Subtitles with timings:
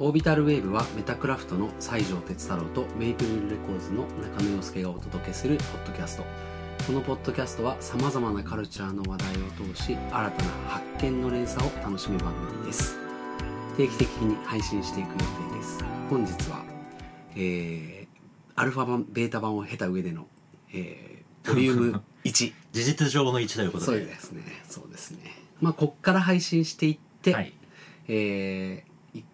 [0.00, 6.24] オービタルウェーブはメタクラフトの西条哲太郎とメイプルレコーズの中野洋介がお届けするポッドキャスト。
[6.86, 10.30] このポッドキャストはさまざまなカルチャーの話題を通し新たな
[10.68, 12.96] 発見の連鎖を楽しむ番組です。
[13.76, 15.84] 定期的に配信していく予定です。
[16.08, 16.64] 本日は、
[17.34, 18.06] えー、
[18.54, 20.28] アルファ版ベータ版を経た上での、
[20.72, 23.84] えー、ボリューム 1事実上の1ということで。
[23.86, 24.42] そうですね。
[24.68, 25.18] そうですね。
[25.60, 27.52] まあこっから配信していって、はい。
[28.06, 28.87] えーい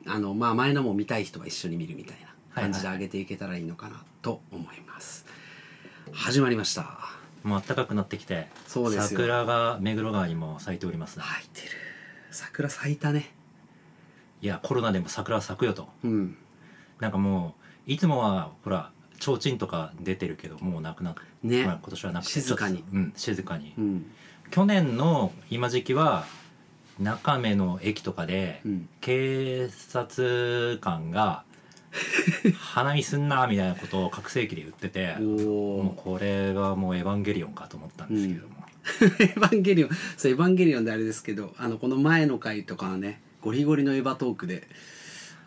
[0.07, 5.27] あのまあ前のも見たい人は一緒に見るみたいな感じではい上げていけたらいいのかなと思います、
[6.13, 6.99] 始まりました。
[7.43, 9.21] もう暖かくなってきてそうですよ。
[9.21, 11.25] 桜が目黒川にも咲いておりますね。
[11.27, 11.79] 咲いてる。
[12.31, 13.35] 桜咲いたね。
[14.41, 15.89] いやコロナでも桜咲くよと。
[16.05, 16.37] うん。
[17.01, 17.55] なんかも
[17.87, 22.85] ういつもはほら提灯とか出てるけどもうなくなって、ね、まあ今年はなくて静かに。
[22.93, 24.11] うん静かに、うん。
[24.51, 26.27] 去年の今時期は
[26.99, 28.89] 中目の駅とかでうん。
[29.01, 31.45] 警察官が
[32.59, 38.55] 花見すんなみたいなことを拡声器で言っててもうこれがもうエヴァンゲリオンかと思ったんですけども、
[39.21, 44.67] エヴァンゲリオンそうエヴァンゲリオンであれですけどあのこの前の回とかはねゴリゴリのエヴァトークで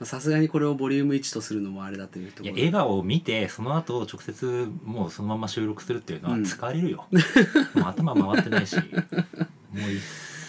[0.03, 2.55] さすがにこれをボリューム1とするのもあれだというところ。
[2.55, 7.07] いや笑顔を見てその後直接もうそのまま収録するっていうのはうん疲れるよ、
[7.73, 8.85] もう頭回ってないしもう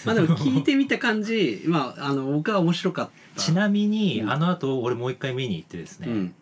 [0.08, 3.40] まあでも聞いてみた感じまああの僕は面白かった。
[3.40, 4.30] ちなみに、うん。
[4.30, 6.34] あの後俺もう一回見に行ってですね、うん。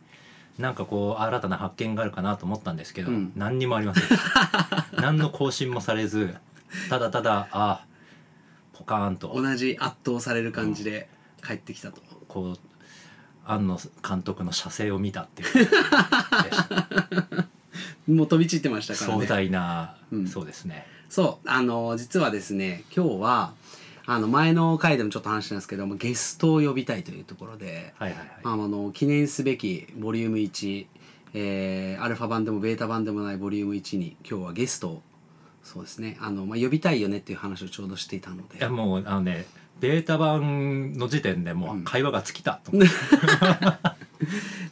[0.58, 3.33] なんかこう新たな発見があるかなと思ったんですけど、うん。
[3.36, 4.05] 何にもありません
[5.03, 6.34] 何の更新もされず
[6.89, 7.84] ただただあ
[8.73, 9.33] ポカーンと。
[9.34, 11.08] 同じ圧倒される感じで
[11.45, 12.58] 帰ってきたと、こう
[13.45, 15.69] 庵野監督の写生を見たっていう。
[18.14, 20.27] もう飛び散ってましたから壮ね大な、うん。
[20.27, 23.53] そうですねそうあの実はですね今日は
[24.07, 30.86] あの前の回でもちょっと話したんですけどもゲストを呼びたいというところで、はいはいはい、まあ、あの記念すべきボリューム1、
[31.35, 35.03] えーアルファ版でもベータ版でもないボリューム1に今日はゲストを
[35.64, 38.59] そうですねあの、まあ、呼びたいよねっていう話をちょうどしていたので。
[38.59, 39.47] いやもうあのね
[39.80, 41.80] ベータ版の時点でもうん。
[41.80, 42.70] う会話が尽きたと。
[42.70, 42.92] 思って、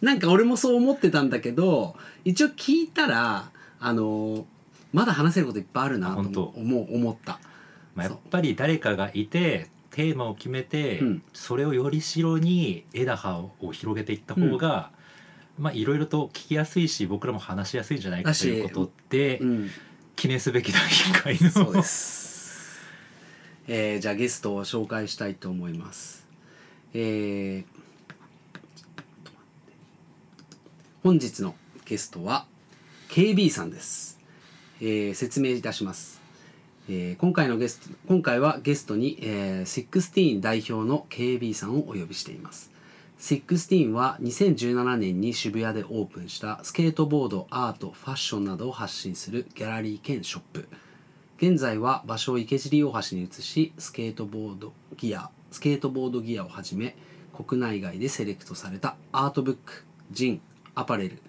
[0.01, 3.51] なんか俺もそう思ってたんだけど一応聞いたら
[3.81, 4.47] あの
[4.95, 7.41] まだ話せることいっぱいあるなと思う思った。
[7.97, 11.23] まあ、やっぱり誰かがいてテーマを決めて、うん。
[11.33, 14.93] それをより代に枝葉を広げていった方が、
[15.59, 19.71] まあいろいろと聞きやすいし僕らも話しやすいんじゃないかということで、うん。
[20.15, 21.51] 記念すべき第1回の。
[21.51, 22.81] そうです、
[23.67, 26.25] えーじゃあゲストを紹介したいと思います。
[26.93, 27.85] えー
[31.03, 32.47] 本日のゲストは
[33.11, 34.14] KB さんです、
[34.81, 36.21] えー説明いたします、
[36.89, 42.73] えー今回のゲスト今回はゲストに、えー、16代表の KB さんをお呼びしています。
[43.21, 50.69] 16は2017年に渋谷でオープンしたスケートボードアートファッションなどを発信するギャラリー兼ショップ。
[51.37, 56.97] 現在は場所を池尻大橋に移しスケートボードギアスケートボードギアをはじめ
[57.33, 60.41] 国内外でセレクトされたアートブックジン
[60.75, 61.21] アパレル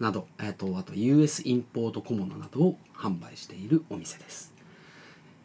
[0.00, 4.52] など、えっとあと US インポート小物などを販売しているお店です。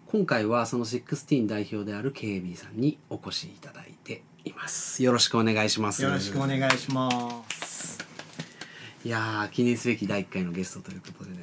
[0.07, 5.03] 今回はその16代表である KB さんにお越しいただいています。
[5.03, 6.03] よろしくお願いします。
[6.03, 7.99] よろしくお願いします。
[9.03, 11.37] いやー記念すべき第1回のゲストということでね。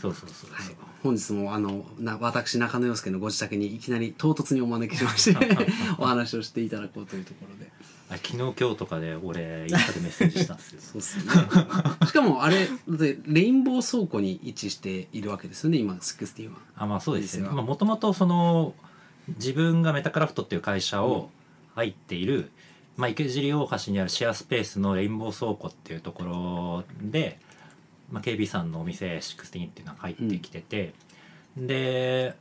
[0.00, 0.76] そうそうそうはい。
[1.02, 5.66] 本日もあのな私中野洋介のご自宅にいきなり唐突にお招きしまして
[5.98, 7.70] お話をしていただこうというところで
[8.10, 10.80] あ昨日今日とかで俺インスタでメッセージしたんですよ。
[10.80, 12.06] そうっすよね。
[12.06, 16.58] しかもあれだってレインボー倉庫に位置しているわけですよね今16は。
[16.76, 17.48] あまあそうですね。
[17.48, 18.74] もともとその
[19.28, 21.30] 自分がメタクラフトっていう会社を
[21.74, 22.50] 入っている、
[22.96, 27.38] まあ、池尻大橋にあるシェアスペースのレインボー倉庫っていうところで、
[28.10, 30.94] まあ、KB さんのお店16っていうのが入ってきてて、
[31.56, 32.34] で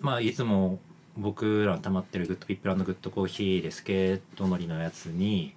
[0.00, 0.78] まあいつも
[1.20, 5.54] 僕らの溜まってるグッドピップランドグッドコーヒーでスケート乗りのやつに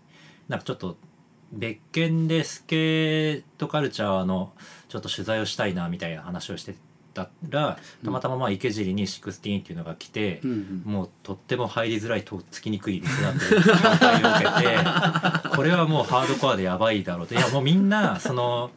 [0.47, 0.97] なんかちょっと
[1.51, 4.51] 別件でスケートカルチャーの
[4.89, 6.75] ちょっと取材をしたいなみたいな話をして
[7.13, 10.53] たらたまたままあ池尻に16っていうのが来て、うんう
[10.89, 10.91] ん。
[10.91, 17.35] もうとっても入りづらいとっつきにくい店だというを受けてこれはもうハードコアでやばいだろうと。
[17.35, 18.71] いやもうみんなその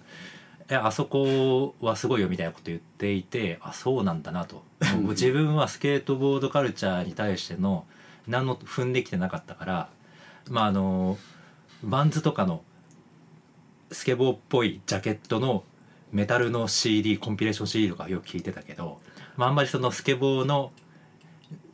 [0.68, 4.62] いやあそこはすごいよみたいなこと言っていてあそうなんだなと。
[5.10, 7.86] 自分はスケートボードカルチャーに対しての
[8.26, 9.88] 何の踏んできてなかったから
[10.50, 11.18] まああの
[11.82, 12.62] バンズとかの
[13.92, 15.64] スケボーっぽいジャケットの
[16.12, 19.00] メタルの CD コンピレーション CD とかよく聞いてたけど、
[19.36, 20.72] まあ、あんまりそのスケボーの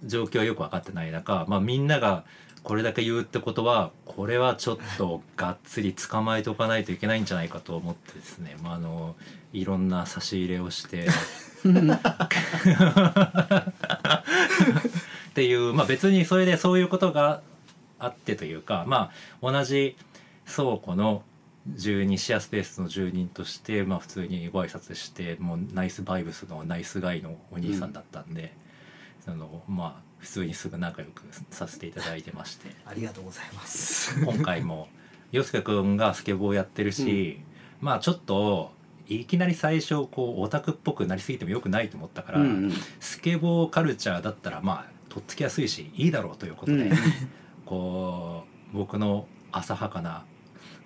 [0.05, 2.25] 状況はよく分かってない中、まあ、みんなが
[2.63, 9.17] これだけ言うってことはこれはちょっとがっつり捕まえておかないといけないんじゃないかと思ってですね、まあ、あの
[9.53, 11.07] いろんな差し入れをして。
[15.33, 17.41] っていう、まあ、別にそれでそういうことが
[17.99, 19.97] あってというか、まあ、同じ
[20.45, 21.23] 倉庫の
[21.69, 28.53] 住人シェアスペースの住人として、まあ、普通にご挨拶してもうナイスバイブスのナイスガイのお兄さんだったんで、
[29.25, 32.71] そのまあ普通にすぐ仲良くさせていただいてまして。
[32.87, 34.19] ありがとうございます。
[34.25, 34.89] 今回も
[35.33, 37.41] 洋介君がスケボーやってるし、
[37.81, 38.71] まあちょっと
[39.09, 42.73] いきなり最初こうオタクっぽくなりすぎてもよくないと思ったから、うんうん。
[43.01, 46.97] スケボーカルチャーだったらまあとっつきやすいしいいだろうということで、うん
[47.67, 50.25] こう僕の浅はかな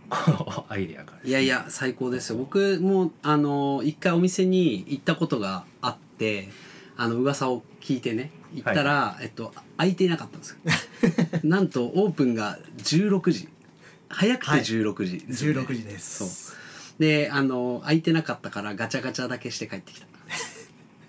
[0.09, 2.39] このアイデアかねいやいや最高ですよ。
[2.39, 6.49] 僕もあの一回お店に行ったことがあって
[6.97, 10.57] あの噂を聞いてね行ったら、えっと空いていなかったんですよ。
[11.45, 13.49] なんとオープンが16時。
[14.09, 14.61] 早くてはい。
[14.61, 16.19] 16時ですよね、16時です。
[16.49, 16.57] そう。
[16.99, 20.07] であの空いてなかったからガチャガチャだけして帰ってきた。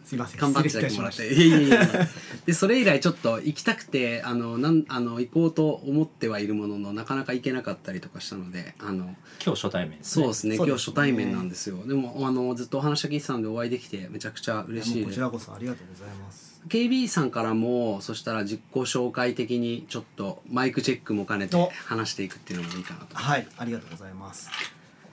[0.04, 0.40] すいません。
[0.40, 2.08] 缶バッジ失礼いだけもらっていやいやいや
[2.46, 10.24] でそれ以来ちょっと行きたくてあのなんあの行こうと思ってはいるもののなかなか行けなかったりとかしたのであの今日初対面ですね。
[10.24, 10.56] そうですね。
[10.58, 10.70] そうですね。
[10.70, 11.86] 今日初対面なんですよ。
[11.86, 16.47] でもあのずっとお話だけ聞いてたんでお会いできてめちゃくちゃ嬉しいもうこちらこそありがとうございます。
[16.68, 24.50] KB さんからもそしたら実行紹介的にちょっとマイクチェックも兼ねてお話していくっていうのもいいかなとはい、ありがとうございます。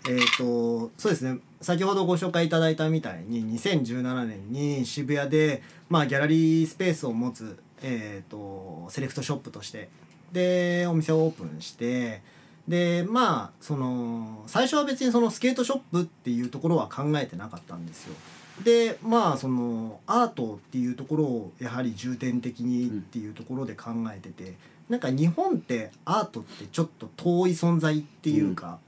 [0.08, 9.88] えっ、とそうですね先ほどご紹介いただいたみたいに2017年に渋谷で、まあ、ギャラリースペースを持つ、えー、とセレクトショップとして
[10.30, 12.20] でお店をオープンして
[12.68, 18.14] でまあその最初は別にそのスケートショップっていうところは考えてなかったんですよ。
[18.62, 24.54] でまあそのアートっていうところをやはり重点的にっていうところで考えてて、
[24.88, 28.78] なんか日本ってアートってちょっと遠い存在っていうか、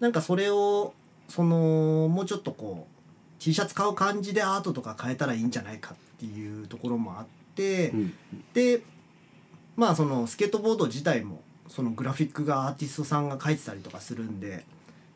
[0.00, 0.92] なんかそれを
[1.28, 8.14] そのもうちょっとこう T シャツ買う感じでアートとか変えたらいいんじゃないかっていうところもあって、うん。
[8.52, 8.82] で
[9.76, 14.64] まあそのスケートボード自体もそのグラフィックがアーティストさんが描いてたりとかするんで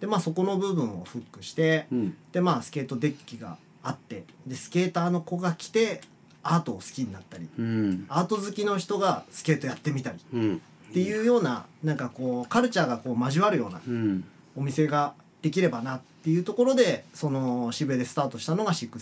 [0.00, 2.16] でまあそこの部分をフックしてうん。
[2.32, 4.25] でまあスケートデッキがあって。
[4.46, 6.00] でスケーターの子が来て
[6.42, 7.48] アートを好きになったり。
[7.58, 8.06] うん。
[8.08, 10.19] アート好きの人がスケートやってみたり。
[10.32, 10.62] うん。
[10.90, 14.25] っていうようななんかこうカルチャーがこう交わるようなうん。
[14.56, 18.98] お店ができればなっていうところでその渋谷でスタートしたのがお16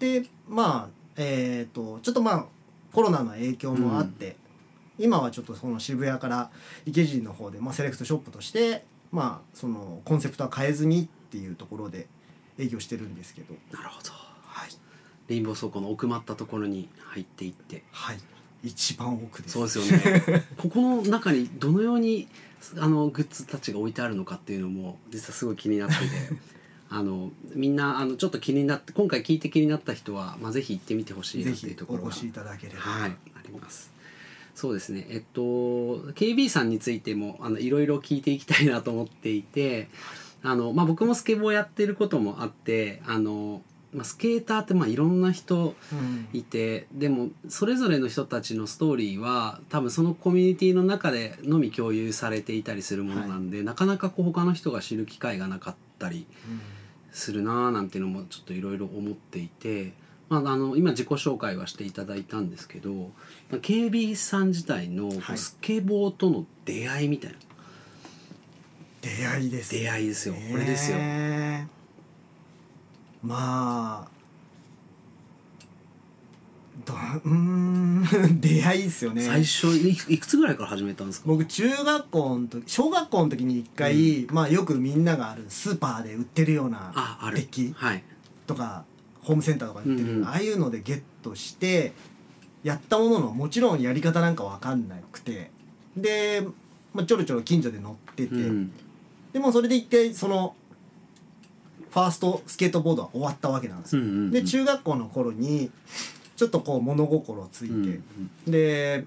[0.00, 2.46] ーでまあえっ、とちょっとまあ
[2.92, 4.36] コロナの影響もあって、
[4.98, 6.50] 今はちょっとその渋谷から
[6.86, 12.06] 池尻の方で、まあ、セレクトショップとしてまあそのコンセプトは変えずにっていうところで
[12.58, 13.54] 営業してるんですけど。
[13.72, 14.10] なるほど。
[14.44, 14.70] はい、
[15.28, 17.82] レインボー倉庫の奥まったところに入っていって。
[17.90, 18.18] はい、
[18.62, 19.52] 一番奥です。
[19.52, 20.44] そうですよね。
[20.56, 22.28] ここの中にどのように
[22.78, 26.00] あのグッズたちが置いてあるのかっていうのも実はすごい気になってて。
[26.90, 33.90] あのみんなあのちょっと気になって今回聞いて気になった人は、まあ、ぜひ行ってみてほしいなっていうところがお越しいただければ、はい、あります。
[34.54, 35.06] そうですね。
[35.10, 39.88] えっと KB さんについてもあのいろいろ聞いていきたいなと思っていて、
[40.44, 43.62] あのまあ僕もスケボーやってることもあって、あの
[43.92, 46.28] まあスケーターってまあいろんな人うん。
[46.32, 56.26] いて、でもそれぞれの人たちのストーリーは多分そのコミュニティの中でのみ共有されていたりするものなんで、なかなかこう他の人が知る機会がなかったり。
[57.14, 59.92] するなーなんていうのもちょっといろいろ思っていて、
[60.28, 63.04] まあ、あの今自己紹介はしていただいたんですけど、ま
[63.52, 67.38] あ、KB さん自体のスケボーとの出会いみたいな、
[69.04, 70.34] 出会いです出会いですよ。
[70.50, 70.96] これですよ。
[70.98, 71.68] ね
[73.22, 74.08] まあ
[76.84, 78.04] どうーん
[78.40, 79.22] 出会いですよね。
[79.22, 81.26] 最初いくいくつぐらいから始めたんですか？
[81.28, 87.36] 僕中学校の時小学校の時に一回、まあよくみんながあるスーパーで売ってるようなあある。
[87.36, 88.02] デッキはい。
[88.46, 88.84] とか
[89.22, 90.28] ホームセンターとかで売ってるうんうん。
[90.28, 91.92] ああいうのでゲットして
[92.62, 95.50] やったもののもちろんやり方なんか分かんなくて。
[95.96, 96.46] で、
[96.92, 98.72] まあ、ちょろちょろ近所で乗ってて、うん
[99.34, 100.54] でもそれで一回その
[101.90, 104.02] ファーストスケートボードは終わったわけなんですよ。
[104.02, 104.30] うんうんうん。
[104.30, 105.70] で中学校の頃に
[106.36, 107.84] ちょっとこう物心ついて、うん
[108.46, 108.50] うん。
[108.50, 109.04] で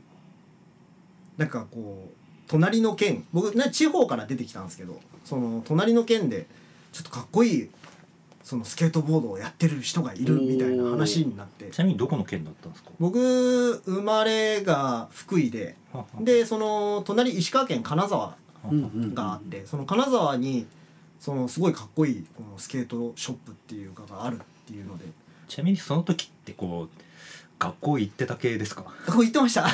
[1.37, 2.13] なんかこう
[2.47, 6.45] 隣の県僕ね地方から出てきたんですけどその隣の県で
[6.91, 7.69] ちょっとかっこいい
[8.43, 11.65] そのスケートボードをやってる人がいるみたいな話になって。
[11.71, 12.91] ちなみにどこの県だったんですか？
[12.99, 15.75] 僕生まれが福井で
[16.21, 18.37] でその隣石川県金沢
[19.13, 20.67] があってその金沢に
[21.19, 25.05] そのすごいかっこいいこのスケートショップっていうかがあるっていうので
[25.47, 27.01] ちなみにその時ってこう
[27.59, 29.65] 学校行ってた系ですかここ行ってました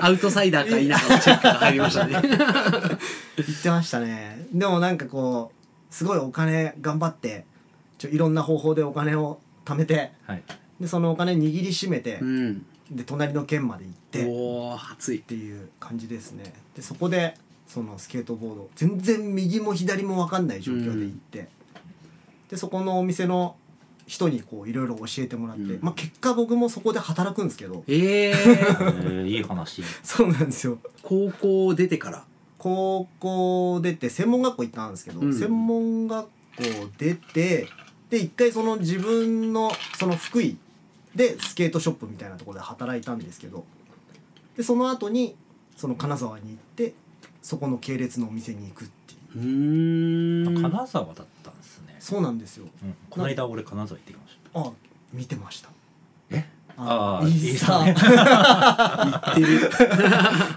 [0.00, 7.44] アウトサイダーか否かのチェックが入りましたね行ってましたねでもなんかこうすごいお金頑張って
[7.98, 10.42] ちょいろんな方法でお金を貯めてはい
[10.80, 15.20] でそのお金握りしめて、うんで隣の県まで行ってっおお熱い。
[15.20, 16.52] ていう感じですね。
[16.74, 17.34] でそこで
[17.66, 21.48] そのスケートボード全然右も左も分かんない状況で行って、
[22.48, 23.54] でそこのお店の
[24.06, 25.78] 人にこういろいろ教えてもらって、うん。
[25.80, 29.26] まあ結果僕もそこで働くんですけどえええー。
[29.30, 29.84] いい話。
[30.02, 30.78] そうなんですよ。
[31.02, 32.24] 高校出てから。
[32.58, 35.32] 高校出て専門学校行ったんですけど、うん。
[35.32, 36.30] 専門学校
[36.98, 37.68] 出て
[38.10, 40.58] で一回その自分のその福井
[41.14, 43.64] でスケートショップみたいなところで働いたんですけど
[44.56, 45.34] でその後に
[45.76, 46.92] その金沢に行って
[47.42, 49.38] そこの系列のお店に行くっていう。
[49.38, 50.62] うーん。
[50.62, 52.66] 金沢だったんですね、そうなんですよ。
[52.82, 54.60] うん、この間俺金沢行ってきました。
[54.60, 54.72] あ
[55.12, 55.70] 見てました。
[56.30, 56.44] え？
[56.76, 58.04] ああいいですね知っ
[59.34, 59.70] てる。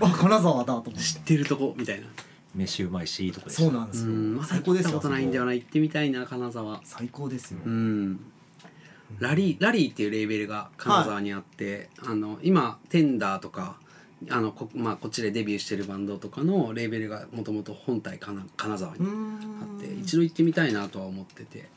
[0.01, 0.99] あ金沢だと思って。
[0.99, 2.07] 知ってるとこみたいな。
[2.55, 3.63] 飯うまいしいいとこでした。
[3.63, 4.11] そうなんですよ。
[4.11, 4.35] うん。
[4.35, 5.53] まだ最高ですよ行ったことないんだよな。
[5.53, 6.81] 行ってみたいな金沢。
[6.83, 8.19] 最高ですよ、うん
[9.19, 13.77] ラリーラリーっていうレーベルが金沢にあって、あの今テンダーとか
[14.29, 21.69] あのこ,、まあ、こっちでデビューしてるバンドとかのレーベルがもともと本体かな金沢にあんって一度行ってみたいなとは思ってて、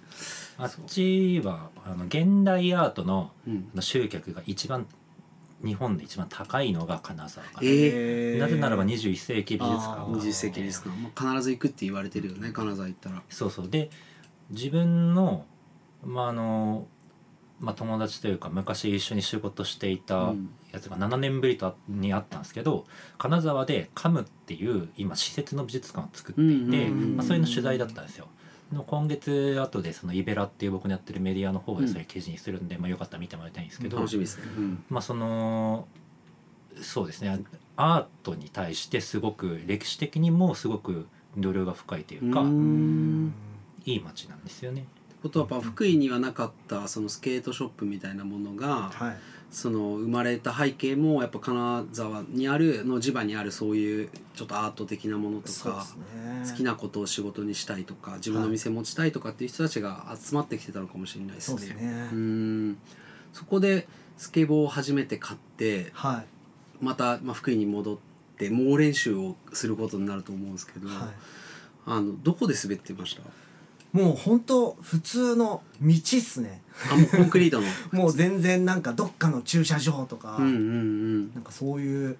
[0.58, 3.30] あっちはあの現代アートの
[3.80, 4.86] 集客が一番
[5.64, 8.38] 日本で一番高いのが金沢かな、ええー。
[8.38, 13.22] なぜならば21世紀美術館あー20世紀ですか、まあ、必ず行くって言われてるよね金沢行ったら。
[13.30, 13.68] そうそう。
[13.68, 13.90] で
[14.50, 15.44] 自分の,、
[16.04, 16.86] まああの
[17.58, 20.50] まあ、友達というか昔一緒に仕事していたうん。
[20.76, 22.84] やつが7年ぶりとにあったんですけど
[23.18, 28.28] 金沢でカムっていう今施設の美術館を作っていて、まあ、それの取材だったんですよ。
[28.70, 34.84] でも今月後でそのイベラっていう僕のやってるメディアの方でそれ記事にするんで、まあ、よかったら見てもらいたいんですけど、楽しみですね、うん。
[34.90, 35.86] まあその
[36.82, 37.38] そうですね。
[37.76, 42.42] アートに対してすごく歴史的にもすごく度量が深いというか、
[43.84, 44.86] いい街なんですよね。
[45.22, 49.16] ことはやっぱ福井にはなかったそのスケートショップみたいなものがはい。
[49.48, 56.44] その生まれた背景もやっぱ金沢にあるの地場にあるそういうちょっとアート的なものとかね。
[56.46, 61.58] 好きなことを仕事にしたいとか自分の店持ちたいとかっていう人たちが集まってきてたのかもしれないですね。
[62.10, 62.76] そうん。
[63.32, 63.86] そこで
[64.18, 66.84] スケボーを初めて買ってはい。
[66.84, 67.98] また、まあ、福井に戻っ
[68.36, 70.96] て猛練習をすることになると思うんですけど、はい。
[71.86, 73.22] あのどこで滑ってました？
[73.96, 76.60] もう本当普通の道っすね。
[76.92, 77.66] あもうコンクリートの。
[77.92, 81.34] もう全然なんかどっかの駐車場とか、うんうんうん。
[81.34, 82.18] なんかそういう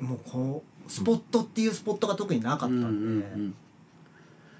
[0.00, 3.54] もうこうスポットっていうスポットが特になかったうんんで,、うん。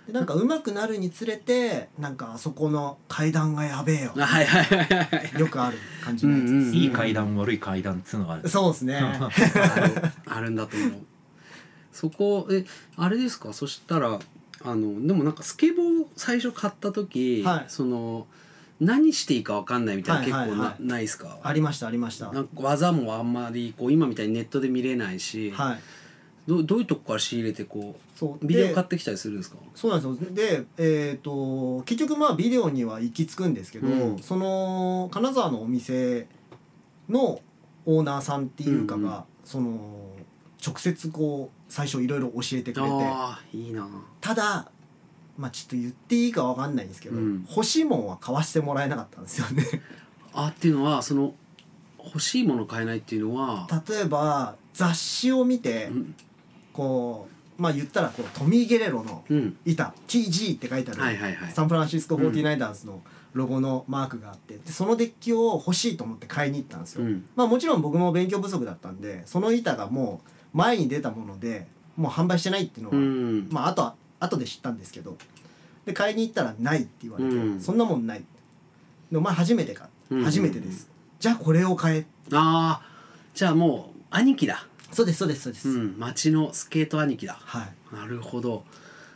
[0.06, 4.12] でなんか上手くなるにつれてなんかあそこの階段がやべえよ。
[4.14, 5.40] うんあはいはいはいはいはい。
[5.40, 6.42] よくある感じのやつ。
[6.42, 6.74] です、うんうん。
[6.74, 8.48] いい階段悪い階段っつうのがある。
[8.48, 8.94] そうですね。
[9.02, 10.90] あるあるんだと思う。
[11.92, 12.64] そこえ
[12.96, 13.52] あれですか？
[13.52, 14.20] そしたら
[14.64, 17.64] あのでもなんかスケボー最初買った時、はい。
[17.68, 18.26] その
[18.78, 21.38] 何していいか分かんないみたいな、はいはい結構な,、はいないですか？
[21.42, 22.30] ありましたありました。
[22.32, 25.80] なんか技もあんまりこう今みたいにネットで見れないし、はい。
[26.46, 28.44] どどういうとこから仕入れてこそう。
[28.44, 29.56] うビデオで買ってきたりするんですか？
[29.74, 30.34] そうなんですよ。
[30.34, 34.18] でえっ、と結局まあビデオには行き着くんですけど、うん。
[34.18, 36.26] その金沢のお店
[37.08, 37.40] の
[37.86, 39.22] オーナーさんっていうかが、うんうん。
[39.44, 40.10] その
[40.64, 42.92] 直接こう最初いろいろ教えてくれて。
[43.52, 43.86] いいな。
[44.22, 44.70] ただ
[45.36, 47.46] まあちょっと言っていいかわかんないんですけど、うん。
[47.50, 49.62] 欲しいもんは買わしてもらえなかったんですよね。
[50.32, 51.34] あっていうのはその
[52.02, 56.14] 欲しいもの買えないっていうのは、例えば雑誌を見てうん。
[56.72, 57.28] こ
[57.58, 61.52] うまあ言ったらこうトミー・ゲレロのうん、板 TG って書いてある、はいはいはい。
[61.52, 63.02] サンフランシスコ 49ers の
[63.34, 67.26] ロゴのマークがあってでそのデッキを欲しいと思って買いに行ったんですよ、うん。
[67.36, 73.48] まあもちろん僕も勉強不足だったんでその板がもう前に出たものでもう販売してないっていうのは、うん。
[73.50, 75.16] まああとは後で知ったんですけど
[75.84, 77.60] で買いに行ったらないって言われて、うん。
[77.60, 78.24] そんなもんない。
[79.10, 80.24] でお前初めてか、うん。
[80.24, 80.90] 初めてです。
[81.18, 82.06] じゃあこれを買え。
[82.32, 82.88] ああ
[83.34, 84.66] じゃあもう兄貴だ。
[84.92, 85.98] そうですそうですそうです、うん。
[85.98, 87.38] 町のスケート兄貴だ。
[87.40, 87.94] はい。
[87.94, 88.64] なるほど。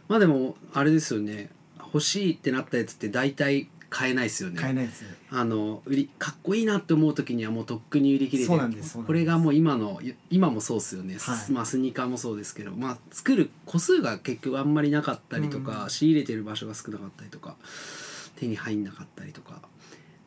[0.09, 1.51] まあでもあれですよね。
[1.79, 4.59] 欲しいってなったやつって大体買えないですよね。
[4.59, 9.07] 買えないですあの売りかっこいいなって思う時にはもうとっくに売り切れてそうなんですそうなんです。
[9.09, 11.53] これがもう今の今もそうですよね、はい。
[11.53, 15.91] まあ、スニーカーもそうですけど、まあ、作る個数が結局あんまりなかったりとか、うん。
[15.91, 17.57] 仕入れてる場所が少なかったりとか
[18.37, 19.61] 手に入んなかったりとか。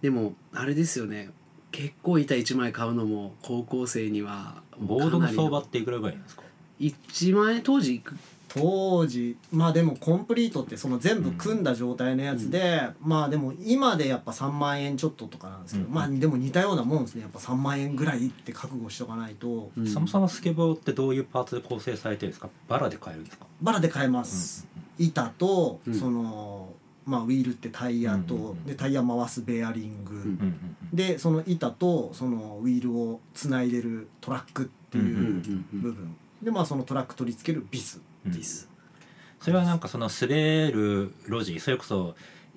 [0.01, 1.29] でもあれですよね。
[1.71, 6.43] 結構板1枚買うのも高校生にはボードの相場っていくらぐらいなんですか
[6.79, 8.03] ？1万円当時
[8.55, 15.93] 当時まあでもコンプリートってその全部組んだ状態のやつで、まあでも今でやっぱ3万円ちょっととかなんですけど、うん。
[15.93, 17.21] まあでも似たようなもんですね。
[17.21, 19.87] やっぱ3万円ぐらいって覚悟しとかないと、うん。
[19.87, 22.49] そもそもスケボーってどういうパーツで構成されてるんですか？
[22.67, 23.45] バラで買えるんですか？
[23.61, 24.67] バラで買えます、
[24.99, 25.93] 板と、うん。
[25.95, 26.73] その
[27.05, 28.65] まあウィールってタイヤと、うんうんうん。
[28.65, 30.77] でタイヤ回すベアリング、んうんうんうん。
[30.93, 35.81] でその板とそのウィールをつないでるトラックっていううんうんうん。
[35.81, 38.31] 部分、でまあそのトラック取り付けるビスうん。
[38.31, 38.69] です
[39.39, 42.15] それはなんかその滑る路地それこそ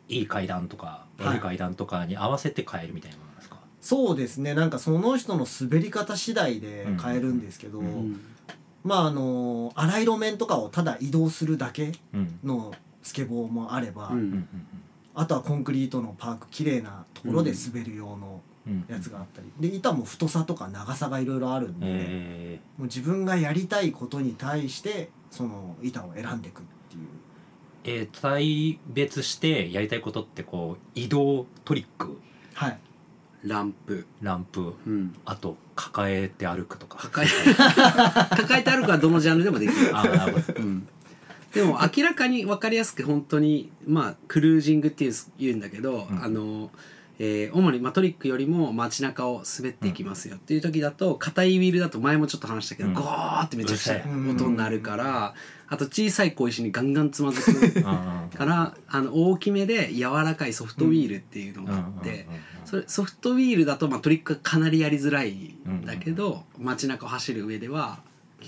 [0.09, 1.29] いい階段とかはい。
[1.29, 4.55] 悪い階段とかに合わせて買えるみたいなものですか、そうですね。
[4.55, 7.87] なんかその人の滑り方次第で変えるんですけど、うん。
[7.87, 8.21] うん
[8.85, 12.39] まああの荒い路面とかをただ移動するだけうん。
[12.45, 14.19] のスケボーもあれば、うん。
[14.19, 14.49] うんうん
[15.19, 18.56] あとはコンクリートのパーク綺麗なところで滑る用のうん
[18.89, 19.71] やつがあったり。
[19.71, 27.03] で板も太さとか長さがいろいろあるんで、えもう自分がやりたいことに対してその板を選んでいくっていう。
[27.03, 27.07] ー
[28.01, 32.19] えー対別してやりたいことってこう移動トリック。
[32.55, 32.79] はい。
[33.45, 34.07] ランプ。
[34.23, 34.75] ランプ。
[34.87, 35.15] うん。
[35.25, 36.99] あと抱えて歩くとか。
[36.99, 39.97] 抱え 抱えてあるかはどのジャンルでもできる。
[39.97, 40.63] あーなるほど。
[40.63, 40.89] うん。
[41.53, 46.25] でも明らかに分かりやすく本当にまあクルージングっていう言うんだけど、うん。
[46.25, 46.71] あの、
[47.19, 50.37] えー主に、まあ、トリックよりも街中を滑っていきますよ。
[50.37, 52.95] っていう時だと硬いウィールだと前もちょっと話したけど、うん。
[52.95, 55.35] ゴーってめちゃくちゃ音になるから、
[55.69, 62.27] あと小さい小石にガンガンつまずくからあの大きめで柔らかいソフトウィールっていうのがあって。
[62.67, 68.01] それソフトウィールだと、まあ、トリックがかなりやりづらいんだけど、街中を走る上では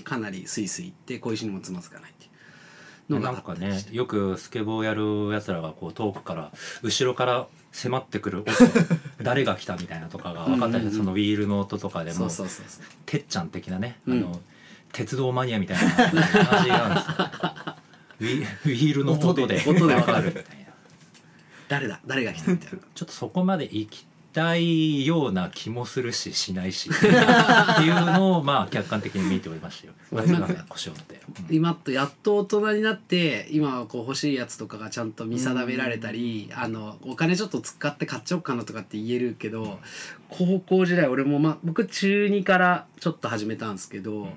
[0.03, 3.13] かなりスイスイいって小石にもつまずかないっていう。
[3.13, 6.51] のがあなんかねよくスケボーやるやつらがこう遠くから
[6.83, 8.51] 後ろから迫ってくる音
[9.21, 12.29] 誰が来たみたいなとかが分かったりうんうんうんそのウィールの音とかでそも
[13.05, 14.17] てっちゃん的なね、うん。
[14.19, 14.41] あの
[14.91, 17.07] 鉄道マニアみたいな感じなんです。
[17.09, 17.77] よ
[18.19, 19.43] ウィールの音で。
[19.43, 20.27] 音で音で分かる。
[20.29, 20.65] みたいな。
[21.67, 21.99] 誰だ？
[22.05, 22.79] 誰が来たみたいな。
[22.95, 24.05] ちょっとそこまで行き
[24.39, 26.89] たいような気もするししないし。
[26.95, 27.07] って
[27.83, 29.93] いうのをまあ客観的に見ておりましたよ。
[30.91, 39.79] って、うん今とやっと大人になって今はこう欲しいやつとかがちゃんと見定められたりあのお金ちょっと使って買っちゃおうかなとかって言えるけど
[40.29, 44.29] 高校時代俺もまあ僕中2からちょっと始めたんですけど、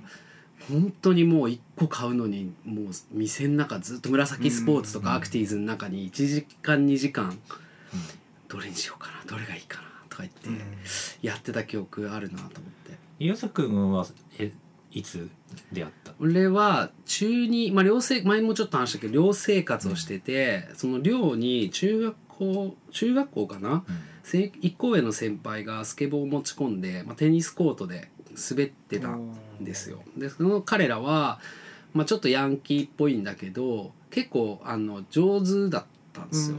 [0.68, 7.38] 本当にもう1個買うのにもう店の中ずっと紫スポーツとかアクティーズの中に1時間2時間
[8.48, 10.62] どれにしようかなどれがいいかなとか言って
[11.22, 12.98] やってた記憶あるなと思って。
[13.18, 14.06] ゆうさくんは
[14.38, 14.52] え
[14.90, 15.30] いつ
[15.72, 16.12] 出会った？
[16.20, 23.84] 俺は中に、まあ、寮生前もちょっと話したけど寮生活をしてて、その寮に中学校中学校かな？
[24.22, 28.10] せ一校上の先輩がスケボーを持ち込んで、まあ、テニスコートで
[28.50, 30.02] 滑ってたんですよ。
[30.16, 31.40] でその彼らは、
[31.94, 36.56] まあ、ちょっとヤンキーっぽいんだけど結構あの上手だったんですよ。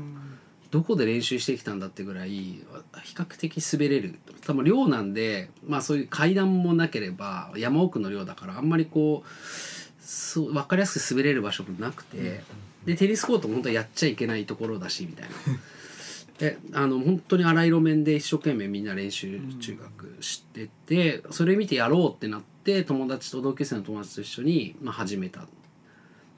[0.74, 2.66] どこで練習してきたんだってぐらい比
[3.14, 4.16] 較的滑れる。
[4.44, 12.42] 多分寮なんでまあそういう階段もなければ山奥の寮だからあんまりこう分かりやすく滑れる場所もなくて、
[12.86, 15.36] でテニスコートも本当はやっちゃいけないところだしみたいな。
[16.40, 25.46] であの本当に荒い路面で一生懸命みんな練習中学してて、それ見てやろうってなって友達と同級生の友達と一緒に、まあ、始めた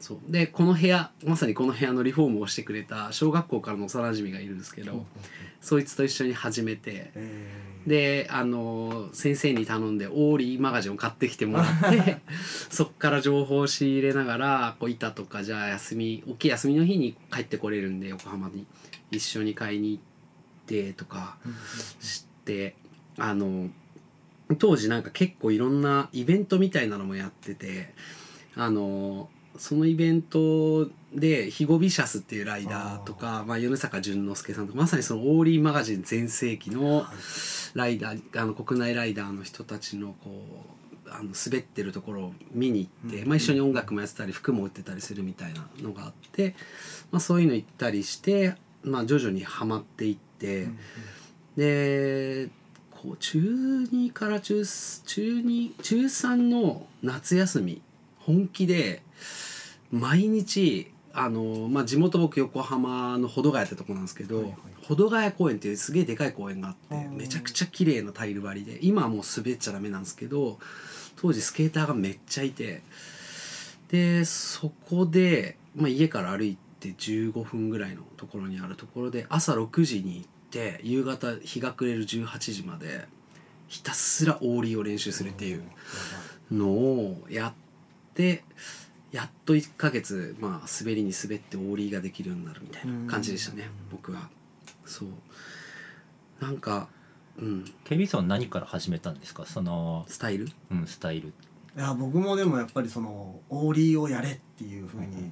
[0.05, 0.19] そう。
[0.27, 5.05] でこの部屋まさにこの部屋のリフォームをしてくれた小学校からの幼馴染がいるんですけど、
[5.61, 7.11] そいつと一緒に始めて
[7.87, 12.19] であの先生に頼んでオーリーマガジンを買ってきてもらって
[12.69, 18.67] そっから情報を仕入れながらこう板とかじゃあ休み大きい休みの日に帰ってこれるんで横浜に。
[19.11, 20.03] 一緒に買いに行っ
[20.65, 21.37] てとか
[21.99, 22.75] して
[23.17, 23.69] あの
[24.57, 27.93] 当時なんか結構いろんなイベントみたいなのもやってて
[28.55, 37.05] あのそのイベントでヒゴビシャスっていうライダーとかまあ、米坂淳之介さんとかまさにそのオーリーマガジン全盛期の
[37.73, 40.45] ライダーあの国内ライダーの人たちのこ
[41.05, 46.55] うあの滑ってるところを見に行って、うんまあ、一緒に音楽もやってたり服も売ってたりするみたいなのがあって、
[47.11, 50.67] まあ、そういうの行ったりして、まあ、徐々にはまっていって。
[51.55, 52.49] で
[52.91, 57.81] こう中2から中中2中3の夏休み
[58.19, 59.03] 本気で
[59.95, 64.55] 毎日あの、まあ、地元僕横浜の保土ヶ谷ってとこなんですけど、はいはい。
[64.87, 70.59] 保土ヶ谷公園っていうすげえでかい公園があってうんめちゃくちゃ綺麗なタイル張りで今はもう滑っちゃダメなんですけど
[71.15, 72.83] 当時スケーターがめっちゃいて
[73.89, 83.05] でそこで、まあ、家から歩いて15分ぐらいのところにあるところで朝6時に行って夕方日が暮れる18時まで
[83.67, 85.63] ひたすらオーリーを練習するっていう
[86.51, 87.53] のをやっ
[88.13, 88.43] て
[89.15, 94.29] やっと1ヶ月まあ滑りに滑ってオーリーができるようになるみたいな感じでしたね僕は。
[94.85, 95.09] そう。
[96.41, 96.89] なんか
[97.37, 97.65] うん。
[97.85, 99.45] ケビンさんは何から始めたんですか？
[99.45, 100.49] その、スタイル？
[100.69, 101.29] うん、スタイル。
[101.29, 101.31] い
[101.77, 105.31] や僕もでもやっぱりそのオーリーをやれっていうふうに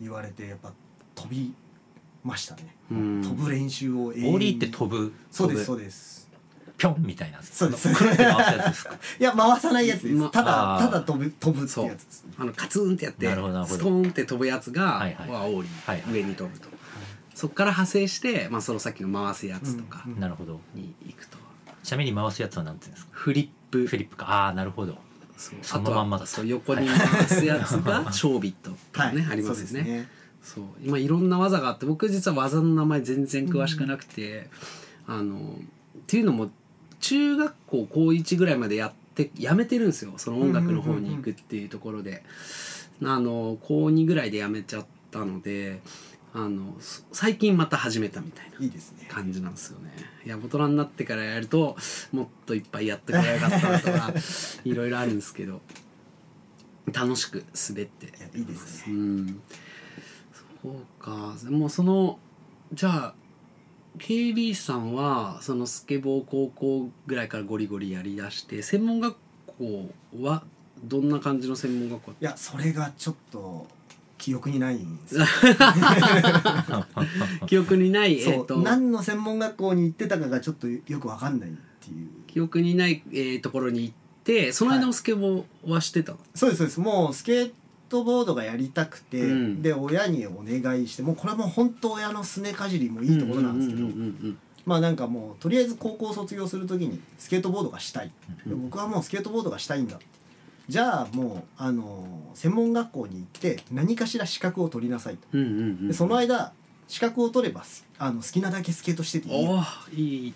[0.00, 0.72] 言われてやっぱ
[1.14, 1.54] 飛び
[2.24, 3.22] ましたね、うん。
[3.22, 4.30] 飛ぶ練習を永遠に。
[4.30, 5.12] オーリーって飛ぶ？
[5.30, 6.25] そうですそうです
[6.76, 7.92] ピョンみたいなそうです。
[7.94, 8.94] くるって回すやつですか？
[9.18, 13.78] いや回さないやつです、まただただ飛ぶ飛ぶってやつですあのカツンってやってなるほどなるほど。
[13.78, 15.30] ストーンって飛ぶやつが、はいはい。
[15.30, 16.12] はオーリー、はいはい。
[16.14, 16.68] 上に飛ぶと。
[17.34, 20.60] そこから派生して、まあ、そのさっきの回すやつとかなるほど。
[20.74, 21.36] に行くと、
[21.82, 23.10] ちなみに回すやつは何て言うんですか？
[23.12, 23.86] フリップ。
[23.86, 24.26] フリップか。
[24.30, 24.98] ああなるほど。
[25.62, 30.08] そのまんまだそう横に回すやつがショービットとかね、ありますよね。
[30.42, 30.64] そう。
[30.82, 34.48] 今いろんな技があって僕実は技の名前全然詳しくなくて、
[35.06, 36.50] あのっていうのも
[37.06, 40.14] 中学校高1ぐらいまでやってやめてるんですよ。
[40.16, 42.24] その音楽の方に行くっていうところで、
[43.00, 45.82] あの高2ぐらいでやめちゃったので
[46.34, 49.06] あのそ最近また始めたみたいないいですね。
[49.08, 49.92] 感じなんですよね。
[50.24, 51.76] いや大人になってからやると
[52.10, 54.12] もっといっぱいやってくれやがったなとか
[54.64, 55.60] いろいろあるんですけど
[56.92, 58.06] 楽しく滑って。
[58.36, 58.94] いいですね。
[58.94, 59.40] うん。
[60.62, 61.36] そうか。
[61.50, 62.18] もうその
[62.72, 63.14] じゃあ
[63.98, 69.16] KB さんはそのスケボー高校ぐらいからゴリゴリやりだして専門学
[69.58, 70.42] 校は
[70.84, 73.66] どんな感じの専門学校いやそれがちょっと
[74.18, 75.24] 記憶にないんですよ。
[77.46, 78.58] 記憶にない、えー、と。
[78.58, 82.08] 何の専門学校に行ってたかがちょっとよくわかんないっていう。
[82.26, 86.80] 記憶にない、えーところに行ってその間もスケボーはしてたの、そうですそうです。
[86.80, 87.52] もうスケー
[87.88, 89.62] トボードがやりたくて、うん。
[89.62, 93.88] で親にお願いしてもうこれはもう本当親のすねかじりもいいところなんですけど、
[94.64, 98.10] まあなんかもうとりあえず高校卒業する時にスケートボードがしたい、
[98.46, 99.98] で僕はもうスケートボードがしたいんだ。
[100.68, 105.28] じゃあもうあの専門学校に行って何かしら資格を取りなさいと。
[105.86, 106.52] でその間
[106.88, 109.46] 資格を取ればすあの好きなだけスケートしてていい。
[109.92, 110.34] いい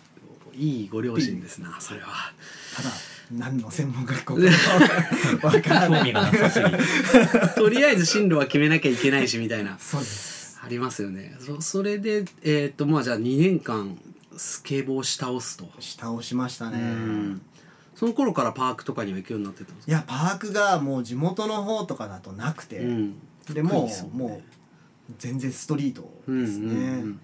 [0.54, 2.32] いいご両親ですなそれは。
[2.76, 2.90] ただ
[3.31, 6.01] 何の専門学校かわからない。
[6.01, 6.79] 興味がなさすぎる。
[7.57, 9.79] とりあえず進路は決めなきゃいけないしみたいな。
[9.79, 10.59] そうです。
[10.62, 11.37] ありますよね。
[11.38, 13.97] そそれでえっ、とまあじゃあ2年間
[14.37, 16.79] スケボーし倒すと、下をしましたね。
[16.79, 17.43] うん。
[17.95, 19.93] その頃からパークとかには行くようになってたんですか？
[19.93, 23.14] いやパークがもう地元の方とかだとなくて、うん。
[23.53, 24.11] でもね。
[24.12, 24.43] も
[25.09, 27.21] う全然ストリートうんですね、うんうん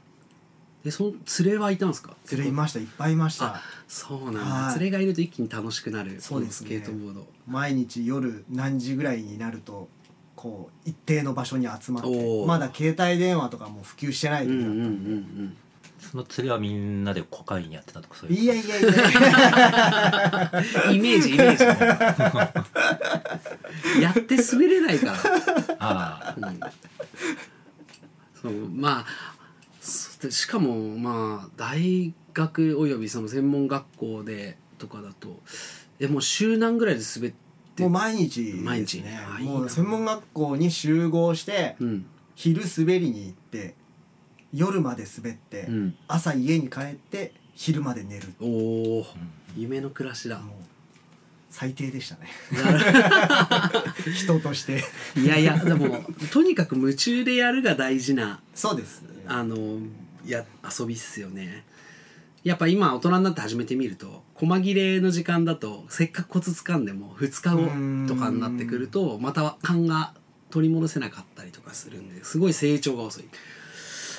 [0.87, 2.14] でその連れはいたんですか？
[2.31, 2.79] 連れいました。
[2.79, 3.57] いっぱいいました。
[3.57, 4.75] あそうなんだ、はい。
[4.79, 6.20] 連れがいると一気に楽しくなる。
[6.20, 6.66] そうですね。
[6.68, 7.27] スケートボード。
[7.49, 9.88] 毎日夜何時ぐらいになると
[10.37, 14.66] こう一定の場所に集まってまだ携帯電話とかも普及してない時だった。
[14.68, 14.87] うんうんうん
[15.46, 15.51] ん。
[15.51, 15.57] で、
[15.99, 18.88] その連れはみんなでコカインやってたとかそういういやいやいや
[20.94, 21.64] イメージイメージ
[24.01, 25.14] やって滑れないから。
[25.81, 26.61] あうん。
[28.40, 29.11] そうまあそ
[30.20, 35.40] でしかもまあ大学およびその専門学校でとかだと
[36.00, 37.33] えもう週何ぐらいで滑っ
[37.74, 37.83] て？
[37.83, 39.02] もう毎日ね毎日。
[39.07, 39.52] あいいな。
[39.52, 42.07] もう専門学校に集合してうん。
[42.35, 43.74] 昼滑りに行って
[44.52, 45.96] 夜まで滑って、うん。
[46.09, 48.29] 朝家に帰って昼まで寝る。
[48.40, 48.46] お
[49.00, 49.18] おあ、
[49.57, 50.38] 夢の暮らしだ。
[50.38, 50.55] もう
[51.50, 52.29] 最低でしたね。
[52.52, 53.72] な
[54.12, 54.85] 人として。
[55.16, 59.57] るいやいやでもとにかく夢中でやるが大事なそうですあの
[60.30, 60.44] や
[60.78, 61.64] 遊びっすよね。
[62.44, 70.14] やっぱ今大人になって始めてみると細切れの時間だとせっかくコツ掴んでも2日後とかになってくるとまた勘が
[70.50, 73.24] 取り戻せなかったりとかするんですごい成長が遅い。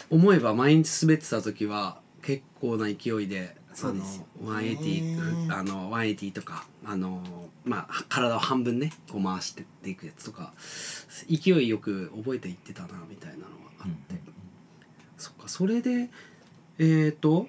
[0.09, 7.21] 思えば毎日滑ってた時は結構な勢いでそうですよあの180あの180とかあの
[7.63, 10.53] まあ体を半分ねこう回してっていくやつとか
[11.29, 13.47] 勢いよく覚えていってたなみたいなのが
[13.81, 14.15] あって、
[15.17, 16.09] そっかそれで
[16.79, 17.47] えっ、と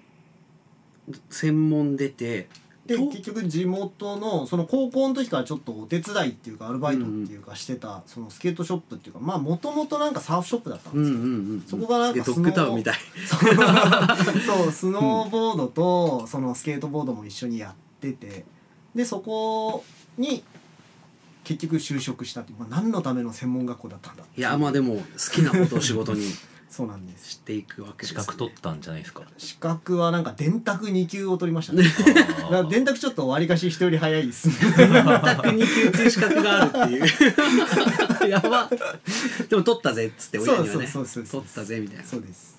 [1.31, 2.49] 専門出て
[2.89, 11.27] とで結局地元のその高校の時からちょっとお手伝いっていうかアルバイトっていうかしてたそのスケートショップっていうかまあもともとなんかサーフショップだったんうんですよ、うんう
[11.57, 11.65] ん。
[11.67, 12.33] そこがなんかド。
[12.33, 12.95] ッグタウンみたい。
[13.27, 13.37] そ
[14.69, 14.73] う。
[14.73, 18.45] スノーボードとそのスケートボードも一緒にやってて。
[18.95, 19.85] でそこ
[20.17, 20.43] に
[21.45, 25.03] 結局就職したっていう、まあ、何のための専門学校だったんだいやまあでも好
[25.33, 26.27] きなことを仕事に
[26.69, 27.31] そうなんです。
[27.31, 29.23] していくわけです、資ね、格取ったんじゃないですか。
[29.39, 31.83] 資格はなんか電卓2級を取りましたね。
[31.83, 34.55] だから電卓ちょっとわりかし人より早いですね。
[34.55, 38.29] 全く2級っていう資格があるっていう。
[38.31, 38.71] やば。
[39.49, 40.71] でも取ったぜっつって親にはね。
[40.71, 42.05] そうそうそうそう取ったぜみたいな。
[42.05, 42.59] そうです。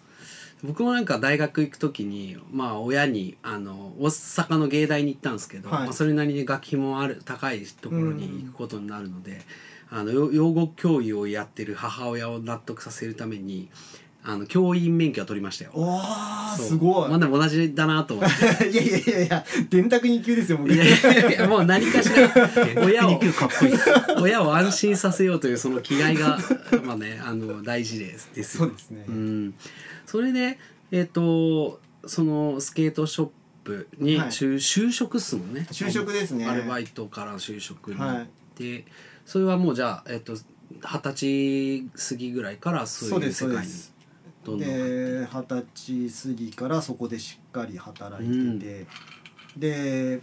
[0.64, 5.84] 僕もなんか大学行く時にまあ親にあの大阪の芸大に行ったんですけど、はい。
[5.84, 9.42] まあ、それなりに学費もある高いところに行くことになるので、
[9.92, 13.70] あのよ養護教諭をやってる母親を納得させるために
[14.22, 15.72] あの教員免許は取りましたよ。
[15.76, 16.68] わあそう。
[16.68, 18.30] すごい、まあでも同じだなと思っ
[18.60, 18.68] て。
[18.70, 22.30] いやいやいやいや電卓2級ですよ僕いやいやいやもう何かしら。
[22.84, 23.74] 親を電卓2級かっこいい。
[24.22, 26.38] 親を安心させようというその気概が
[26.84, 28.30] まあねあの大事です。
[28.36, 28.66] ですよ。
[28.66, 29.54] そうですね、うん、
[30.06, 30.60] それで
[30.92, 33.30] えっ、とそのスケートショッ
[33.64, 34.28] プにはい。
[34.30, 35.66] 就,、就職っすもんね。
[35.72, 36.46] 就職ですね。
[36.46, 38.84] アルバイトから就職に行はい。
[39.26, 40.36] それはもうじゃあえっ、と
[40.82, 43.56] 二十歳過ぎぐらいからそういう世界に。
[43.56, 43.99] そうです
[44.52, 48.88] どんどんで二十歳過ぎからそこでしっかり働いてて、
[49.58, 50.22] で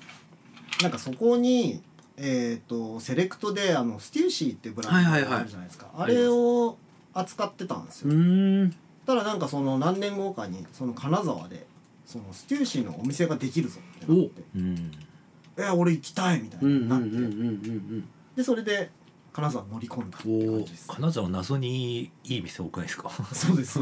[0.83, 1.83] なんかそこに
[2.19, 6.77] えー、とセレクトであのステューシーっていうブランドはいはいはいがあるじゃないですか、あれを
[7.13, 8.71] 扱ってたんですよ、
[9.07, 11.67] ただなんかその何年後かにその金沢で
[12.07, 14.43] そのステューシーのお店ができるぞってなって。
[14.55, 14.93] うん
[15.59, 18.09] 「え俺行きたい」みたいうんうんななって、うんうんうん。
[18.35, 18.91] でそれで
[19.37, 20.89] 金沢乗り込んだって感じです。
[20.89, 23.11] 金沢謎にいい店多くないですか？
[23.35, 23.79] そうです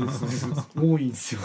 [0.77, 1.41] 多いんですよ。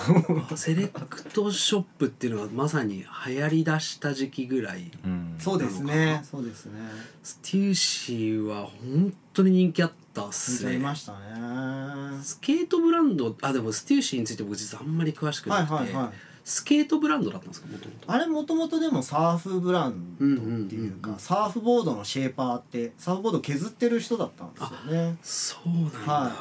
[0.49, 5.35] う んセレクトショップっていうのはまさに流行りだした時期ぐらいうん。
[5.39, 6.79] そうですねそうですね。
[7.23, 10.79] ステューシーは本当に人気あったっすね。
[10.79, 12.19] ましたね。
[12.23, 25.17] スケートブランドあでもステューシーについて僕実はあんまり詳しくはないくて、はいはいスケートブランドだったんですかもともとあれもともとでもサーフブランドっていうか、サーフボードのシェーパーってサーフボードを削ってる人だったんですよね。
[25.21, 26.31] そうなんだ、は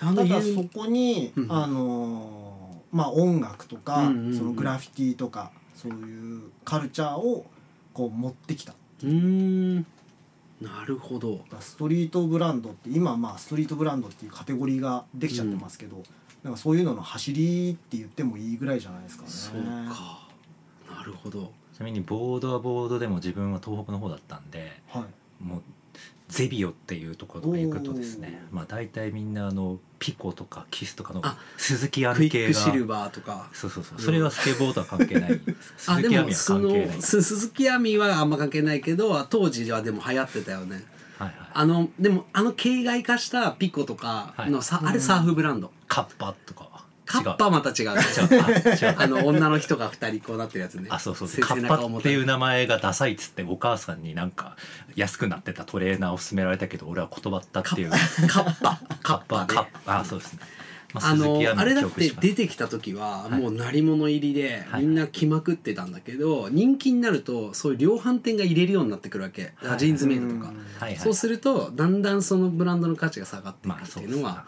[0.00, 2.44] あのただ有そこに、うんあのー
[2.96, 7.44] まあ音楽とか、そのグラフィティとかそういうカルチャーを
[7.92, 9.86] こう持ってきたうーん
[10.64, 16.02] なるほどストリートブランドって今まあストリートブランドっていうカテゴリーができちゃってますけど、
[16.42, 19.28] なんかそういうのの走りって言ってもいいぐらいじゃないですかね。
[19.30, 20.28] そうか
[20.94, 25.44] なるほどちなみにボードはボードでも自分は東北の方だったんではい。
[25.44, 25.62] もう
[26.28, 33.48] ゼビオっていうところとか行くとですねおまあ大体みんなあのピコとかキスとかのあ鈴木亜美系がクシルバーとか。
[33.52, 34.00] そうそうそう。
[34.00, 35.40] それはスケボーとは関係ない。
[35.76, 37.02] 鈴木亜美は関係ない。
[37.02, 40.84] す鈴木亜美はあんま関係ないけど当時はでも流行ってたよね。
[41.18, 41.36] はいはい。
[41.54, 44.86] あのでもあの形骸化したピコとかのさ、はい。
[44.88, 46.64] あれサーフブランド、カッパとか。
[46.64, 46.73] は
[47.22, 48.94] カッパはまた違う違う。
[48.98, 50.88] あ の女の人が二人こうなってるやつね。
[50.90, 51.28] あそうそう。
[51.28, 54.56] せカッパっていう名前がダサいっつってお母さんになんか
[54.96, 57.90] 安くなってたトレーナーを勧められたけど俺は断ったっていう。
[57.90, 60.40] カッパカッパでカッパあそうですね、
[60.94, 63.40] まあのあれだって出てきた時ははい。
[63.40, 64.82] もう鳴り物入りではい。
[64.82, 69.52] みんな着まくってたんだけど人気になるとそういう量販店が入れるようになってくるわけ。
[69.76, 70.34] ジーンズメイドとか。
[70.34, 70.42] うん。
[70.44, 70.96] はいはい。
[70.96, 74.44] そうするとだんだんそのブランドの価値が下がっていくっていうのは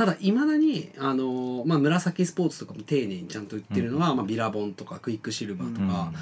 [0.00, 6.14] ただいまだにあの、まあ、紫スポーツとかも丁寧にちゃんと売ってるのは、まあ、ビラボンとかクイックシルバーとか、うんあ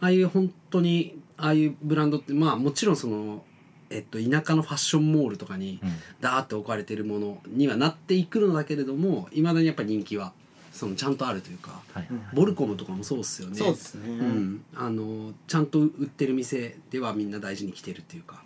[0.00, 3.44] あいう本当にああいうブランドってまあもちろんその、
[3.90, 5.90] えっと、田舎のファッションモールとかにうん。
[6.20, 10.32] ダーって置かれてるものにはなっていくのだけれどもいまだにやっぱり人気は
[10.72, 12.06] そのちゃんとあるというかはい。
[12.10, 13.56] うんボルコムとかもそうっすよね。
[13.56, 14.08] そうですね。
[14.08, 18.42] うん、あのちゃんと売ってる店ではみんな大事に来てるっていうか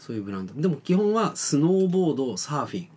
[0.00, 0.54] そういうブランド。
[0.54, 2.88] でも基本はスノーボードサーフィン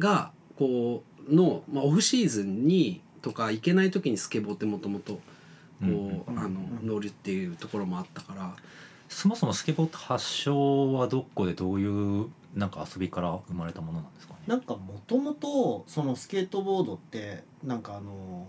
[0.00, 5.18] がこうの、まあ、オフシーズンにとか行けない時にスケボーってもともと
[5.82, 8.54] 乗るっていうところもあったから。
[9.08, 14.38] そもそもスケボーって発祥はどこでどういうなんか遊びから生まれたものなんですかね？
[14.46, 18.46] なんかもともとそのスケートボードってなんかあの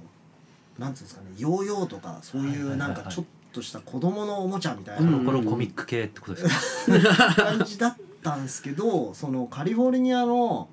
[0.78, 5.10] なんつうんですかねヨーヨーとかそういうないんかちょっとした子供のおもちゃみたいこな。
[5.10, 10.70] うんの頃コミック系ってことですか、 感じだったんですけどそのカリフォルニアの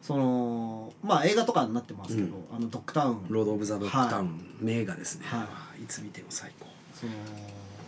[0.00, 3.26] そのまあ映画とかになってますけど、あのドッグタウン。
[3.28, 5.46] ロード・オブ・ザ・ドッグタウン、名画ですね、、は
[5.80, 5.84] い。
[5.86, 6.66] つ見ても最高。
[6.94, 7.12] その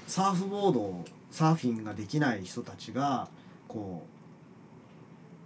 [0.07, 3.29] サーフボードサーフィンができない人たちが
[3.68, 4.05] こ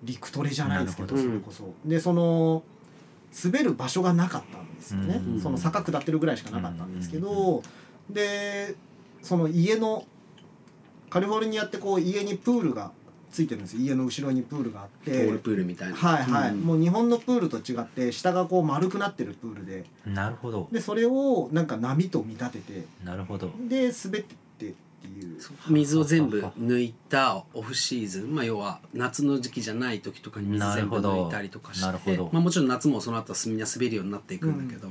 [0.03, 2.63] う陸トレじゃないですけどなそれこそ、でその
[3.45, 7.59] 滑る場所がなかったんですよね、うんその坂下ってるぐらいしかなかったんですけど、
[8.09, 8.15] うん。
[8.15, 8.75] で
[9.23, 10.07] その家の
[11.11, 12.93] カリフォルニアってこう家にプールが
[13.35, 13.83] ついてるんですよ。
[13.83, 15.25] 家の後ろにプールがあって。
[15.25, 15.97] ボールプールみたいな。
[15.97, 16.61] はいはい、うん。
[16.61, 19.85] もう日本のプールと違って下がこう丸くなってるプールで。
[20.07, 20.69] なるほど。
[20.71, 22.85] でそれをなんか波と見立てて。
[23.05, 23.51] なるほど。
[23.69, 25.39] で滑ってってっていう。
[25.69, 31.87] 水を全部抜いたオフシーズン、まあ、要は夏の時期じゃない時とかに水全部抜いたりとかして。
[31.87, 32.31] なるほど。
[32.33, 34.89] まあ、もちろん夏もその後はみんな滑るようになっていくんだけど、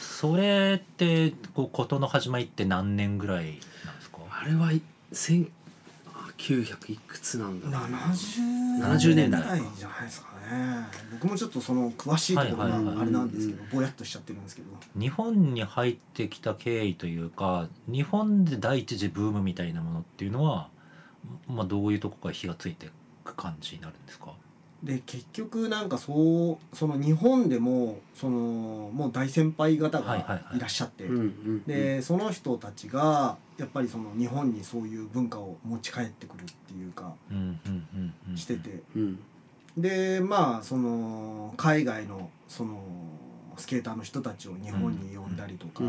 [0.00, 3.44] それってこう事の始まりって何年ぐらい
[3.84, 4.18] なんですか？
[4.30, 4.72] あれは
[6.38, 9.42] 1900いくつなんだろう70 70年代。
[9.42, 12.94] ぐらいじゃないですかね僕もちょっとその詳しいところはいはいはい。
[12.96, 14.68] があれなんですけどぼやっとしちゃってるんですけど。
[14.98, 20.68] 日本に入ってきた経緯というか日本で第一次ブームみたいなものっていうのは、
[21.48, 22.88] まあ、どういうとこから火がついて
[23.24, 24.32] く感じになるんですか？
[24.82, 30.16] で結局なんかそうその日本でもそのもう大先輩方が
[30.54, 31.08] いらっしゃって、
[31.66, 38.82] でその人たちがやっぱりその日本にそういう文化を持ち帰ってくるっていうかうんうんうんうんしてて。
[38.94, 39.18] うん。
[39.76, 42.80] でまあその海外のその
[43.56, 45.88] スケーターの人たちを日本に呼んだりとかっ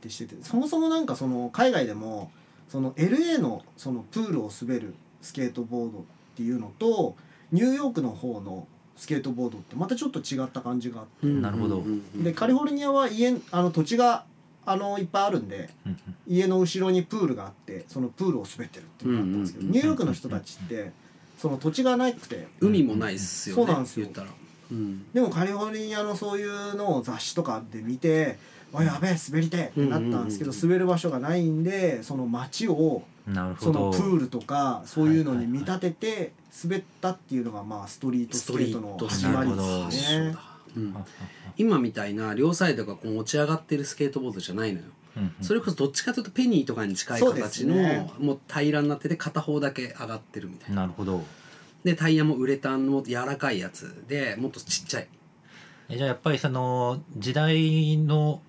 [0.00, 0.42] てしてて。
[0.42, 2.30] そもそもなんかその海外でも
[2.68, 6.02] その LA のそのプールを滑るスケートボードっ
[6.34, 7.14] ていうのと
[7.52, 11.26] ニューヨークの方のスケートボードってまたちょっと違った感じがあって。
[11.26, 11.42] うん。
[11.42, 11.82] なるほど。
[12.16, 14.24] でカリフォルニアは家あの土地が
[14.64, 20.92] あのいっぱいあるんでうん家の後ろにプールがあってそのプールを滑ってるっていうのがあったんですけど、ニューヨークの人たちって
[21.36, 24.06] その土地がなくて海もないっすよねそうなんですよ。
[24.06, 24.28] 言ったら。
[24.70, 25.12] うん。
[25.12, 28.38] でもカリフォルニアのそういうのを雑誌とかで見て
[28.72, 36.32] 「わやべえ滑りてえ!」ってなったんですけど滑る場所がないんでその街をなるほそのどプールとかそういうのに見立てて
[36.64, 40.36] 滑ったっていうのがまあストリートスケートの始まりストリートですね。
[40.76, 40.96] うん。
[41.56, 44.84] 今みたいな両サイドがこう持ち上がってるスケートボードじゃないのよ。
[45.40, 48.10] それこそどっちかというとペニーとかに近い形の、すね。
[48.18, 50.82] もう平らになってて片方だけ上がってるみたいな。
[50.82, 51.22] なるほど。
[51.84, 55.08] でタイヤもウレタンの柔らかいやつでもっとちっちゃい。
[55.88, 58.40] えじゃあやっぱりその時代の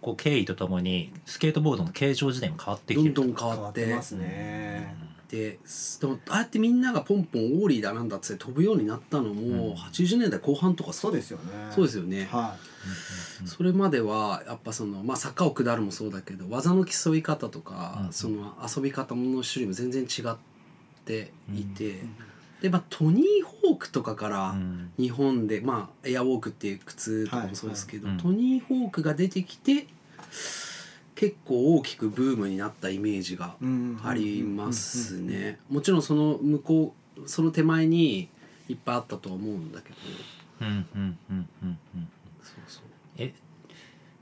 [0.00, 4.94] こう経緯とともにスケートボードの形状自体も変わってきてるどんどん変変わっわっててますね。
[5.30, 5.58] で
[6.00, 9.74] でもああやってみんながポンポンオーリーだなんだっつって飛ぶようになったのも、うん。
[9.74, 11.44] 80年代後半とかそうですよね。
[11.72, 12.56] そうですよね、は
[13.44, 18.12] それまではやっぱその、まあ、坂を下るもそうだけど技の競い方とか、うん。
[18.12, 20.36] その遊び方の種類も全然違っ
[21.04, 21.98] ていて、い。
[22.62, 24.90] で、まあ、トニー・ホークとかからうん。
[24.98, 28.22] 日本で、まあ、エアウォークっていう靴とかもそうですけど、はいはい。
[28.24, 29.86] トニー・ホークが出てきて
[31.20, 35.20] 結構大きくブームになったイメージがうんあります。
[35.20, 35.58] ね。
[35.68, 38.30] もちろんその向こうその手前に
[38.70, 39.96] いっぱいあったとは思うんだけど。
[40.62, 42.08] うんうんうんうんうん。
[42.42, 42.82] そうそう。
[43.18, 43.34] え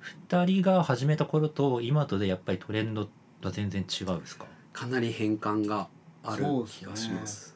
[0.00, 3.08] 二人が始めた頃と今とでやっぱりトレンド
[3.44, 4.46] は全然違うんですか？
[4.72, 5.86] かなり変換が
[6.24, 7.54] ある気がします。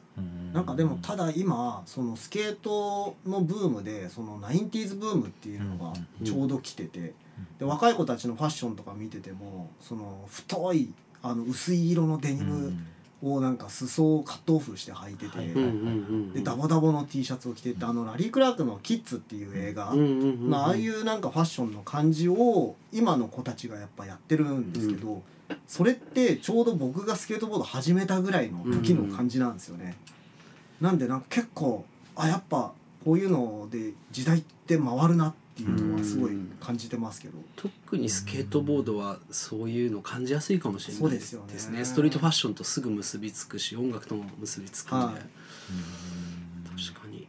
[0.53, 7.13] なんかでもただ今そのスケートのブームでその 90s ブームっていうのがちょうど来てて
[7.59, 12.73] で若い子たちのファッションとか見ててもその太いあの薄い色のデニム
[13.23, 25.23] をなんか裾をカットオフして履いてて、でダボダボの T シャツを着ててあのラリー・クラークの「キッズ」っていう映画、ああいうなんかファッションの感じを今の子たちがやっぱやってるんですけど、
[25.67, 29.95] それってちょうど僕がスケートボード始めたぐらいの時の感じなんですよね。
[30.81, 31.85] なんでなんか結構
[32.17, 32.73] あやっぱ
[33.05, 37.37] こういうので時代って回るなっていうのはすごい感じてますけど。
[37.55, 41.85] 特にスケートボードはそういうの感じやすいかもしれないそうですよね。
[41.85, 45.13] ストリートファッションとすぐ結びつくし音楽とも結びつくんで、はい。
[45.15, 47.27] 確かに。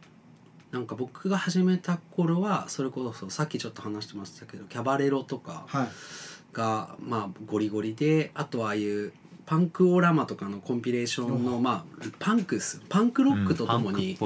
[0.71, 5.87] なんか僕が始めた頃はそれこそさっきちょっと話してましたけどキャバレロとかはい。
[6.51, 9.13] がまあゴリゴリであとはああいう
[9.45, 14.17] パンクオーラマとかのコンピレーションのまあパンクスパンクロックとともに、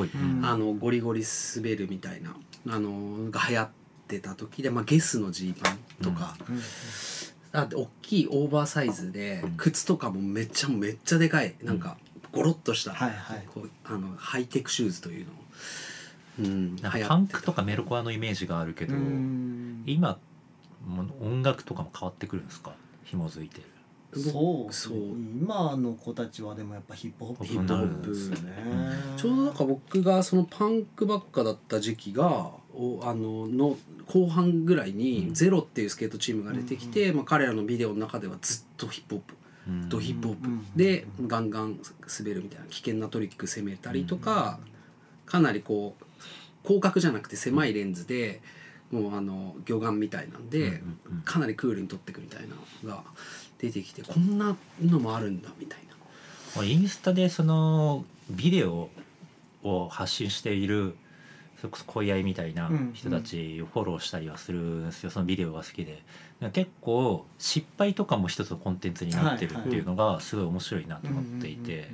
[0.44, 1.24] あのゴリゴリ
[1.56, 2.36] 滑るみたいな
[2.68, 3.70] あのが流行っ
[4.10, 6.60] てた時で、まあ、ゲスのジーパンとか、うん
[7.52, 9.52] あで大きいオーバーサイズでうん。
[9.58, 11.98] 靴とかもめっちゃめっちゃでかいなんか
[12.32, 13.44] ゴロッとした、はいはい。
[13.52, 15.36] こうあのハイテクシューズというのを、
[16.42, 19.84] うん、パンクとかメロコアのイメージがあるけどうん。
[19.88, 20.20] 今
[20.86, 22.74] もう音楽とかも変わってくるんですか？
[23.04, 23.64] 紐づいてる。
[24.22, 24.96] そうそう。
[24.96, 27.46] 今の子たちはでもやっぱヒップホップ。
[27.46, 28.10] ヒップホップ。
[28.10, 28.54] ですよね。
[29.18, 33.78] ちょうどなんか僕がそのパンクばっかだった時期がおあのの
[34.08, 35.34] 後半ぐらいにうん。
[35.34, 39.36] ゼロっていうスケートチームが出てきて、まあ、彼らのビデオの中ではずっとヒップホップ
[39.68, 39.90] うん。
[39.90, 40.48] ドヒップホップ。
[40.48, 41.80] うんでガンガン
[42.20, 44.60] 滑るみたいな危険なトリック攻めたりとか
[45.26, 46.06] かなりこう
[46.64, 48.42] 広角じゃなくて狭いレンズで
[48.92, 50.82] もうあの魚眼みたいなんで
[51.24, 53.04] かなりクールに撮ってくみたいなのが
[53.60, 55.80] 出てきてこんなのもあるんだみたい
[56.56, 56.64] な。
[56.64, 58.90] インスタでそのビデオ
[59.64, 60.96] を発信している
[61.60, 65.10] それこそ恋愛みたいな人たちをフォローしたりはするんですよ。
[65.10, 66.02] そのビデオが好きで。
[66.54, 71.90] 結構失敗とかも一つのコンテンツになってるっていうのがすごい面白いなと思っていて。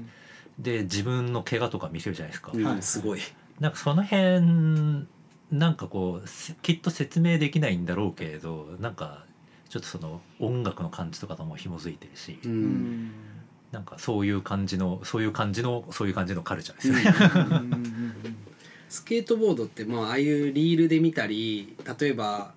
[0.60, 2.52] で自分の怪我とか見せるじゃないですか。
[2.54, 2.64] うん。
[2.64, 2.82] はい。
[2.82, 3.20] すごい。
[3.60, 5.08] なんかその辺
[5.52, 9.26] なんかこうせきっと説明できないんだろうけれどなんか
[9.70, 12.56] ちょっとその音楽の感じとかとも紐づいてるし、ううん。
[12.56, 13.12] ん
[13.72, 17.04] なんかそういう感じのそういう感じのそういう感じのカルチャーですよね。
[18.86, 22.54] うんうんうんスケートボードってまあああいうリールで見たり例えば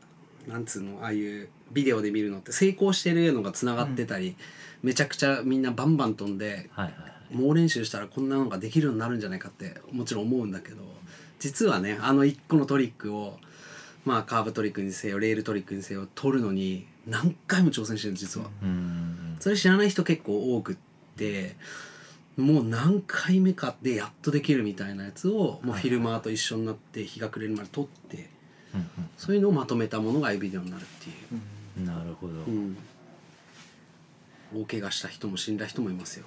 [0.46, 4.36] なんつうのああいうビデオで見るのって成功してるのがつながってたり、
[4.82, 7.12] めちゃくちゃみんなバンバン飛んではいはいはい。
[7.30, 10.76] 猛練習したらこんなのができるようになるんじゃないかってもちろん思うんだけど
[11.38, 13.36] 実はねあの一個のトリックを
[14.06, 18.48] まあカーブトリックにせよレールトリックにせよ取るのに何回も挑戦してるの実は。
[18.62, 19.36] うん。
[19.40, 20.76] それ知らない人結構多くっ
[21.16, 21.56] て
[22.38, 28.30] もう何回目かでやっとできるみたいなやつをもうフィルマーと一緒になって日が暮れるまで撮って
[28.74, 31.14] うんそういうのをまとめたものがエビデオになるっていう。
[31.32, 32.76] うんなるほど、うん、
[34.52, 36.26] 大怪我した人も死んだ人もいますよ。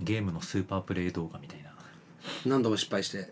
[0.00, 1.70] ゲームのスーパープレイ動画みたいな。
[2.46, 3.30] 何度も失敗して。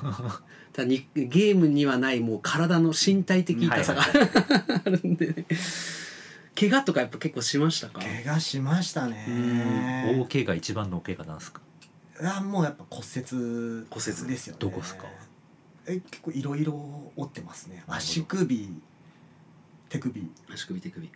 [0.72, 4.12] ただにゲームにはないもう体の身体的痛さが、はい。
[4.86, 5.46] あるんでね
[6.58, 8.00] 怪我とかやっぱ結構しましたか？
[8.00, 10.16] 怪我しましたね。
[10.18, 11.60] 大怪我一番の大怪我なんですか？
[12.22, 14.28] あもうやっぱ骨折骨折。
[14.28, 14.58] ですよね。
[14.58, 15.04] どこっすか？
[15.86, 16.72] え結構いろいろ
[17.16, 17.84] 折ってますね。
[17.86, 18.80] 足首
[19.88, 20.30] 手首。
[20.52, 21.12] 足首手首。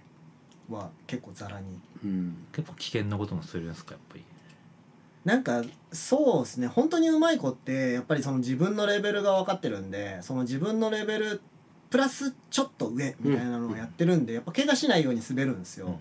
[0.68, 1.80] は結構ザラに。
[2.04, 2.36] うん。
[2.52, 3.92] 結構危険なこともするんですか？
[3.92, 4.24] やっぱり。
[5.24, 5.62] なんか
[5.92, 6.66] そうですね。
[6.66, 11.42] 本当にうまい子ってやっぱりその自分のレベルが分かってるんでその自分のレベル
[11.90, 15.98] プラスちょっと上みたいなのをやってるんで、やっぱ怪我しないように滑るんですよ、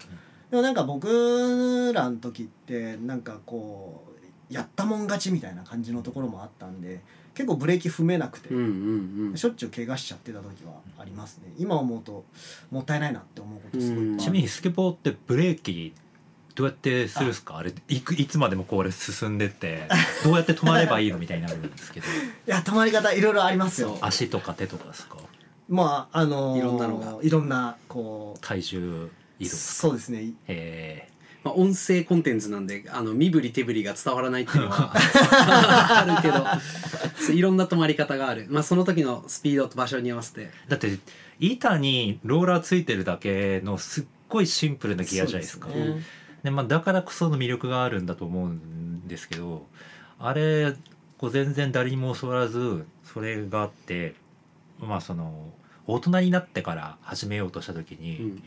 [0.52, 4.04] でもなんか僕らの時ってなんかこ
[4.50, 7.02] うやったもん勝ちみたいな感じのところもあったんで
[7.36, 9.38] 結構ブレーキ踏めなくて、うんうんうん。
[9.38, 11.54] しょっちゅう怪我しちゃってた時はありますね。
[11.58, 12.26] 今思うと
[12.72, 15.94] もったいないなって思うことすごいちなみにスケボーってブレーキ
[16.56, 17.58] どうやってするんですか？
[17.58, 17.64] あ。
[17.64, 19.88] れいくいつまでもこれ進んでって
[20.26, 22.08] どうやって止まればいいのみたいになるんですけど。
[22.48, 23.98] いや止まり方いろいろありますよ。
[24.02, 25.18] 足とか手とかですか？
[25.70, 27.18] まああのーいろんなのが。
[27.22, 29.10] いろんなこう体重
[29.40, 30.34] 移動そうですね。
[30.48, 31.08] え
[31.44, 36.46] まあ、音声コンテンツなんであの身振り手振りが伝わらないっていうのは あるけど。
[37.26, 40.52] そういろんな止まり方がある、まあ、その時のスピードと場所に合わせて。
[40.68, 40.98] ーだって
[41.40, 45.68] 板にローラーついてるだけのすっごいシンプルなギアじゃないですか。
[45.70, 46.04] ですね。
[46.44, 49.66] でまあ、だからこその魅力があるんだと思うんですけど
[50.20, 50.74] あれ
[51.18, 54.16] こう全然誰にも教わらずそれがあって
[54.80, 55.52] まあその
[55.94, 58.44] 大人になってから始めようとした時に、うん。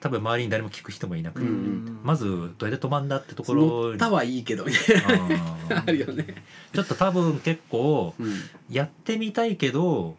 [0.00, 2.00] 多分周りに誰も聞く人もいなくて、うん。
[2.02, 2.26] まず
[2.58, 6.26] どうやって止まんだってところ乗ったはいいけどあるよね、
[6.72, 8.34] ちょっと多分結構うん。
[8.68, 10.16] やってみたいけど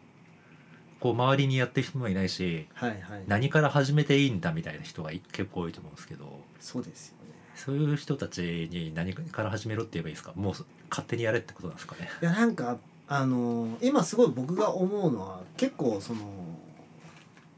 [1.00, 3.24] こう周りにやってる人もいないしはいはい。
[3.26, 7.34] 何から始めていいんだみたいな人がい結構多いと思うんですけどそうですよね。
[7.54, 10.32] そういう人たちに何から始めろって言えばいいですか？
[10.34, 10.54] もう
[10.88, 12.08] 勝手にやれってことなんですかね？
[12.22, 12.78] いやなんか
[13.08, 16.20] あのー今すごい僕が思うのは結構その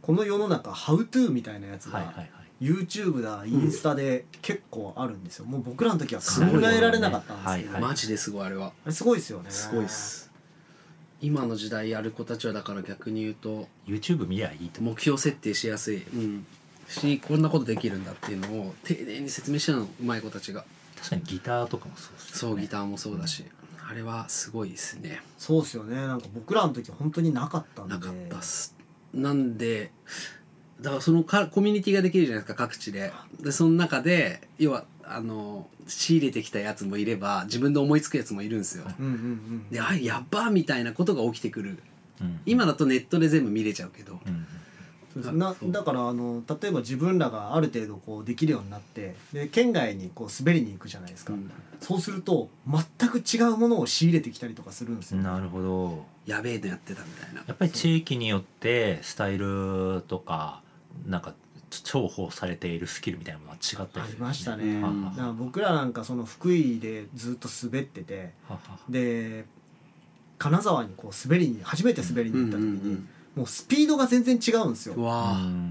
[0.02, 2.30] この世の中「How to」みたいなやつがはいはいはい。
[2.58, 5.44] YouTube だインスタで結構あるんですよ。
[5.44, 7.90] もう僕らの時は考えられなかったんですけど、はいはい。
[7.90, 8.68] マジですごいあれは。
[8.68, 9.50] あれすごいですよね。
[9.50, 10.30] すごいっす。
[11.20, 14.94] 今の時代やる子たちはだから逆に言うと YouTube 見りゃいいと思う。
[14.94, 16.46] 目標設定しやすい、うん、
[16.88, 20.64] しこんなことできるんだっていうのを丁寧に説明してるのうまい子たちが。
[20.96, 22.38] 確かにギターとかもそうですよね。
[22.38, 23.44] そうギターもそうだし、
[23.88, 25.22] あれはすごいですね。
[25.38, 25.94] そうですよね。
[25.94, 27.94] なんか僕らの時本当になかったんで。
[27.94, 28.74] なかったっす。
[29.14, 29.92] なんで
[30.80, 33.12] だからそのかコミュニティができるじゃないですか各地で。
[33.40, 38.84] でその中で要はあの仕入れてきたやつもいれば自分で思いつくやつもいるんですよ。
[38.98, 41.78] うんうんうんであやっばみたいなことが起きてくる。
[42.20, 42.40] うん。
[42.44, 44.14] 今だとネットで全部見れちゃうけど。
[44.14, 44.55] うんそうです
[45.16, 51.50] なだからあの例えば自分らがある程度こうできるようになってで県外にこう滑りに行くじゃないですか、うん。
[51.80, 56.04] そうすると全く違うものを仕入れてきたりとかするんですよ、なるほど。
[56.26, 57.44] やべえのやってたみたいな。
[57.46, 60.62] やっぱり地域によってスタイルとか
[61.06, 61.34] なんか
[61.84, 65.32] 重宝されているスキルみたいなものは違ったりありましたね、うんは。
[65.32, 68.32] 僕らなんかその福井でずっと滑ってて
[68.88, 69.44] で
[70.38, 74.94] 金沢にこう滑りに初めて滑りに行った時に、うんもうスピードが全然違うんですよ。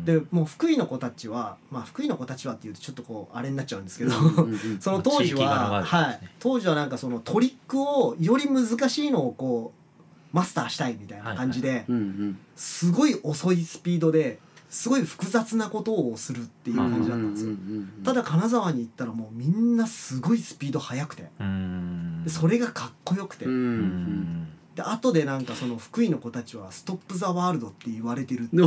[0.05, 14.39] でもう福井の子たちはまあ福井の子たちはっていうとちょっとこうあれになっちゃうんですけど、うんうん その当時は、はい、当時はなんかそのトリックをより難しいのをこうマスターしたいみたいな感じで、うんうんすごい遅いスピードで
[14.69, 21.29] すごい複雑なことをするっていう感じだったんですよ、うんうんうんうんただ金沢に行ったらもうみんなすごいスピード速くて。
[22.27, 28.57] それがかっこよくて、うんううんんで後でなんかその福井の子たちは「ストップ・ザ・ワールド」って言われてるって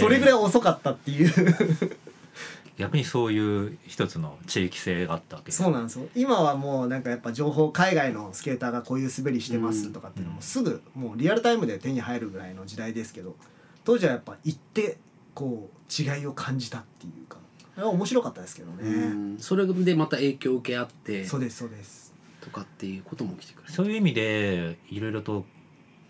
[0.00, 1.32] それぐらい遅かったっていう。
[2.78, 6.08] 逆にそういう一つの地域性があったわけですそうなんですよ。
[6.16, 13.36] 今はもうなんかやっぱ情報海外のスケーターがこういう滑りしてますとかっていうのもすぐもうリアルタイムで手に入るぐらいの時代ですけど
[13.84, 14.96] 当時はやっぱ行って
[15.34, 17.36] こう違いを感じたっていうか
[17.76, 19.38] あれは面白かったですけどね、うん。
[19.38, 21.26] それでまた影響を受け合って。
[21.26, 22.01] そうですそうです
[22.42, 23.72] とかっていうことも起きてくる。
[23.72, 25.46] そういう意味でいろいろと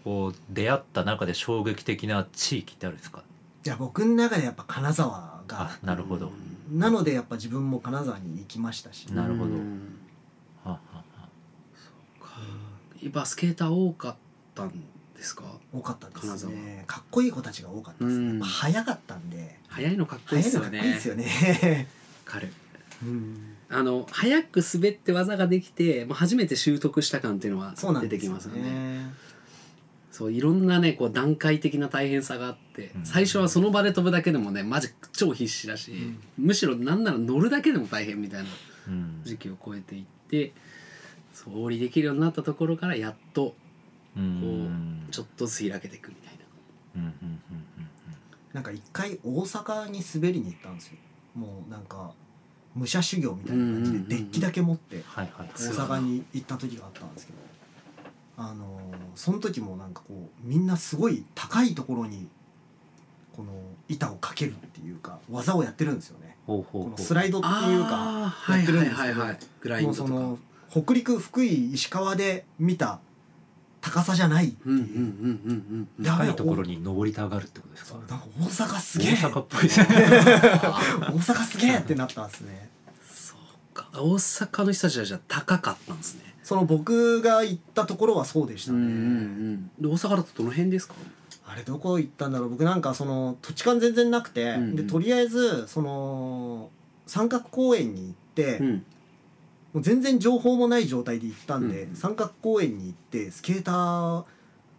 [0.02, 3.22] こう出会った中で衝撃的な地域ってあるんですか？
[3.64, 6.32] いや僕の中でやっぱ金沢があなるほど、
[6.72, 9.50] なのでやっぱ自分も金沢に行きましたし、なるほど。
[9.50, 9.98] うん。
[10.64, 11.28] はあはあは
[13.00, 14.16] 今スケーター多かっ
[14.54, 14.70] たん
[15.14, 15.44] ですか？
[15.72, 16.52] 多かったです金沢。
[16.52, 18.38] ねかっこいい子たちが多かったですね、うん。
[18.38, 19.60] やっぱ早かったんで。
[19.68, 20.70] 早いのかっこいい早でいすよね。
[20.70, 21.88] のかっこいいですよね。
[22.26, 22.52] わかる。
[23.02, 28.62] うんあの早く滑って技ができて、まあ、初めて習得した感っていうのはそうなん出てきますよね。
[28.62, 29.14] ね
[30.10, 33.06] そういろんなねこう段階的な大変さがあって、うん。
[33.06, 36.20] 最初はその場で飛ぶだけでもねマジ超必死だし、うん。
[36.36, 38.48] むしろなんなら乗るだけでも大変みたいな
[38.88, 39.20] うん。
[39.24, 40.52] 時期を超えていって
[41.32, 43.54] そう降りできるようになったところからやっと
[44.14, 45.06] うん。
[45.10, 46.40] ちょっとずつ開けていくみたいな。
[46.96, 47.10] うんうん
[47.50, 47.64] うん。
[48.52, 50.98] なんか一回大阪に滑りに行ったんですよ。
[51.34, 52.12] もうなんか
[52.74, 55.02] 武者修行みたいな感じでデッキだけ持って
[55.72, 57.38] 大阪に行った時があったんですけど
[58.38, 62.28] あのーその時もなんかこうみんなすごい高いところに
[63.36, 63.52] この
[63.88, 66.36] 板をかけるっていうか技をやってるんですよね。
[66.46, 69.02] このスライドっていうかやってるんはいです
[69.62, 70.38] けどその
[70.70, 73.00] 北陸福井石川で見た
[73.82, 74.48] 高さじゃない。
[74.48, 74.88] っていう、うんうんうん
[75.44, 76.04] うんうん。
[76.06, 77.98] や高いところに登りたがるってことですか？
[77.98, 79.12] なんか大阪す大げえ。
[79.14, 79.86] 阪っぽいですね。
[79.90, 82.70] 大阪すげえってなったんですね。
[83.14, 83.88] そうか。
[83.92, 86.20] 大阪の人たちはじゃあ高かったんですね。
[86.42, 89.70] その僕が行ったところはそうでしたね、うんうんうん。
[89.80, 90.94] で大阪だとどの辺ですか？
[91.46, 92.50] あれどこ行ったんだろう？
[92.50, 94.76] 僕なんかその土地勘全然なくて、うんうん。
[94.76, 96.70] でとりあえずその
[97.06, 98.84] 三角公園に行って、うん
[99.72, 101.96] もう全然情報もない状態で行ったんで、うん。
[101.96, 104.24] 三角公園に行ってスケーター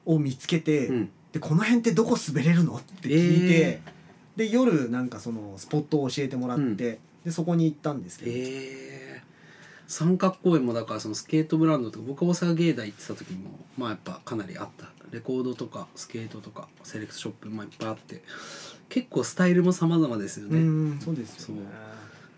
[0.06, 1.10] を見つけて、うん。
[1.32, 2.76] でこの辺ってどこ滑れるの？
[2.76, 3.82] って聞いて、え
[4.36, 6.78] で夜なんかそのスポットを教えてもらって、うん。
[6.78, 7.00] で
[7.32, 9.34] そこに行ったんですけど、えー。
[9.88, 14.88] 三角公園もだからそのスケートブランドとか僕大阪芸大行ってた時もまあやっぱかなりあった。
[15.12, 18.24] レコードとかスケートとかセレクトショップもいっぱいあって
[18.90, 21.62] 結構スタイルも様々ですようね、んそうですよね。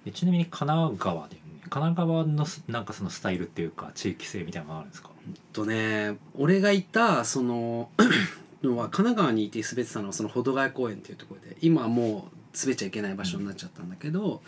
[0.06, 1.38] えちなみに神奈川で
[1.70, 5.10] 神奈川のすなんかそのスタイルっていうか地域性みたいなのがあるんですか？
[5.54, 7.90] とね俺がいたその
[8.64, 14.42] のは神奈川にいて滑ってたのはその保土ヶ谷公園っていうところで今はもう滑っちゃいけない場所になっちゃったんだけど、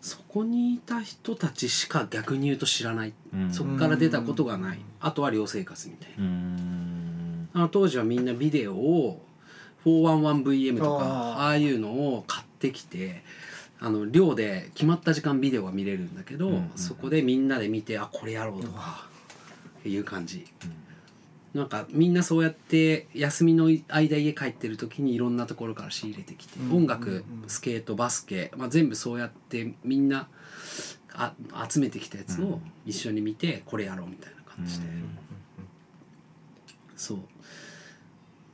[0.00, 3.52] そこにいた人たちしか逆に言うと知らない、うん。
[3.52, 4.78] そこから出たことがない。
[4.78, 6.24] うんあとは寮生活みたいな。
[7.54, 9.22] あの当時はみんなビデオを
[9.84, 11.04] 411VM とか
[11.38, 13.22] ああいうのを買ってきて
[13.78, 19.06] あの寮で決まった時間ビデオが見れるんだけど、うんうんそこでみんなで見てあこれやろうとか
[19.84, 20.46] いう感じ。
[21.54, 27.24] なんかみんなそうやって休みの間家帰ってる時にいろんなところから仕入れてきて、うん音楽うんうん。
[27.48, 30.28] スケートバスケ、まあ、全部そうやってみんな
[31.14, 31.32] あ
[31.68, 34.86] 集めてきたやつを一緒に見てこれやろうみたいな感じで。
[34.86, 35.18] うん
[36.96, 37.18] そう。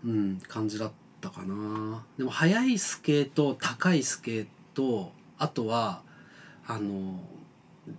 [0.04, 2.04] うん感じだったかな。
[2.18, 6.02] でも速いスケート高いスケートあとは
[6.66, 7.20] あの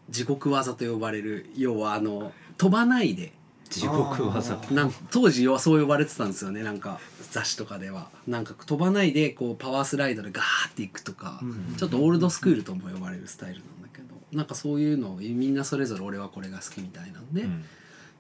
[0.10, 3.34] 地獄技と呼ばれる要はあの飛ばないで。
[3.70, 4.60] 地獄技。
[4.72, 6.64] なん当時はそう呼ばれてたんですよね。
[6.64, 7.00] なんか
[7.32, 8.10] 雑誌とかでは。
[8.28, 11.76] なんか飛ばないでこうパワースライドでガーっていくとか、うん。
[11.76, 14.16] ちょっとオールドスクールとも呼ばれるスタイルなんだけど。
[14.32, 17.66] なんかそういうのをみんなそれぞれ俺はこれが好きみたいなんで、うん。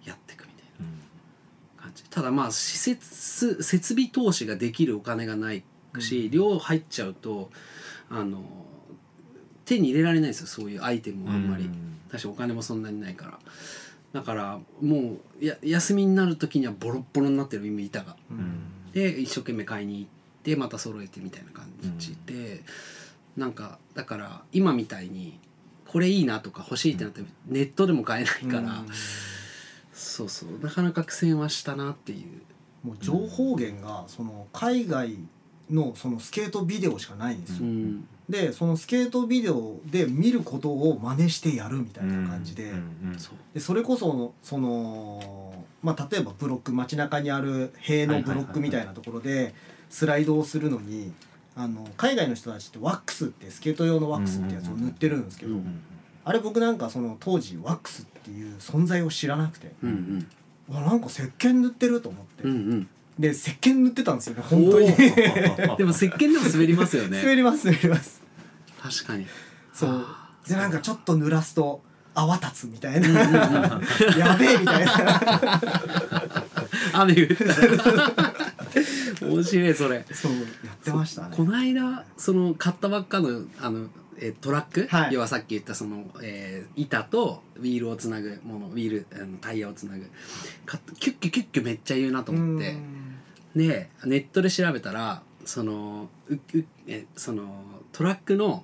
[0.06, 0.86] やっていくみたいな。
[0.86, 2.04] うん感じ。
[2.06, 5.64] ただまあ施設設備投資ができるお金がない
[5.99, 6.32] し、うん。
[6.32, 7.51] 量入っちゃうと
[8.16, 8.41] あの
[9.66, 11.97] 手に入れられないですよそういうアイテムをあんまり、うん。
[12.07, 13.39] 私お金もそんなにないから。
[14.14, 18.16] だからもうや休みになる時にはボロッボロになってる板が。
[18.30, 18.91] うん。
[18.93, 20.09] で一生懸命買いに行っ
[20.43, 21.66] てまた揃えてみたいな感
[21.97, 22.61] じで、
[23.36, 25.39] なんかだから今みたいに
[25.88, 28.88] これいいなとか欲しいってなってネットでも買えないから、うん。
[29.91, 30.64] そうそう。
[30.64, 32.41] なかなか苦戦はしたなっていう。
[32.86, 35.18] もう情報源がその海外
[35.72, 38.07] のそのスケートビデオしかないんですよ、うん。
[38.30, 43.36] でそのスケートビデオで見ることを真似してやるみたいな感じで,、うんうんそう。
[43.53, 49.53] でそれこそのその、まあ、例えばブロック街中にある塀のブロックみたいなところで
[49.89, 51.14] スライドをするのに
[51.55, 55.82] あの海外の人たちってワックスってスケート用のワックスってやつを塗ってるんですけど、うんうん
[56.26, 60.26] あれ僕なんかその当時ワックスっていう存在を知らなくて、うん
[60.70, 62.89] わなんか石鹸塗ってると思って、うんうんうん
[63.20, 64.88] で石鹸塗ってたんですよね本当に。
[65.78, 67.22] でも石鹸でも滑りますよね。
[67.22, 68.22] 滑ります滑ります。
[68.82, 69.28] 確かに。
[69.74, 70.05] そう。
[70.47, 71.82] でなんかちょっと濡らすと
[72.16, 73.09] 泡立つみたいな。
[74.18, 75.61] やべえみたいな。
[76.93, 78.34] 雨降ったら
[79.22, 80.05] 面白いそれ。
[80.11, 80.39] そうや
[80.74, 81.36] ってましたね。
[81.36, 83.88] この間その買ったばっかのあの
[84.20, 85.14] えートラック、はい。
[85.14, 90.05] 要はさっき言ったその、えー板とウィールをつなぐものウィールあのタイヤをつなぐ。
[90.66, 92.76] かキュッキュキュッキュめっちゃ言うなと思って
[93.56, 98.64] でネットで調べたらそのううえそのトラックの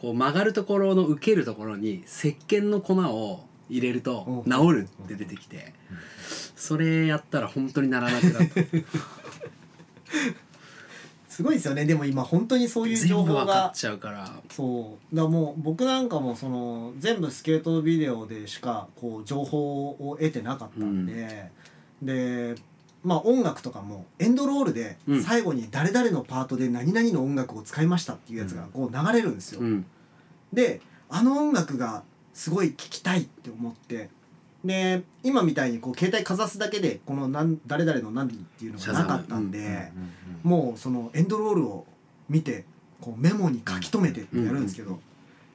[0.00, 4.48] こう曲がるところの受けるところに石鹸の粉を入れるとう。
[4.48, 5.72] ん治るって出てきて
[6.56, 8.54] それやったら本当にならなくなった。
[11.28, 11.84] すごいですよね。
[11.84, 13.44] でも今本当にそういう情全部報が。
[13.44, 14.40] 分かっちゃうから。
[14.50, 15.16] そう。
[15.16, 21.50] だもう僕なんかもその全部スケートビデオでしかこう情報を得てなかったんで、
[22.00, 22.54] で
[23.04, 29.60] まあ音楽とかもエンドロールでうん最後に誰々のパートで何々の音楽を使いましたっていうやつがこう流れるんですよ。
[29.60, 29.86] うん
[30.52, 30.80] で
[31.10, 32.02] あの音楽が
[32.32, 34.08] すごい聴きたいって思って
[34.64, 39.92] で今みたいにこう携帯かざすだけでこのなん誰々の何っていうのがなかったんで。
[40.44, 41.86] もうそのエンドロールを
[42.28, 42.64] 見て
[43.00, 45.00] こうメモに書き留めてってやるんですけど、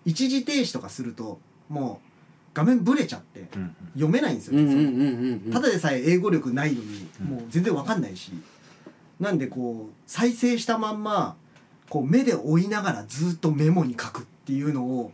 [0.03, 1.39] 一時停止とかすると
[1.69, 2.08] もう
[2.53, 3.47] 画面ブレちゃって
[3.93, 5.51] 読めないんですよ、うんうんうんうんうん。
[5.51, 7.27] ただでさえ英語力ないのにうん。
[7.27, 8.31] もう全然わかんないし、
[9.19, 11.35] なんでこう再生したまんま
[11.89, 15.11] こう目で追いながらずっとメモに書くっていうのを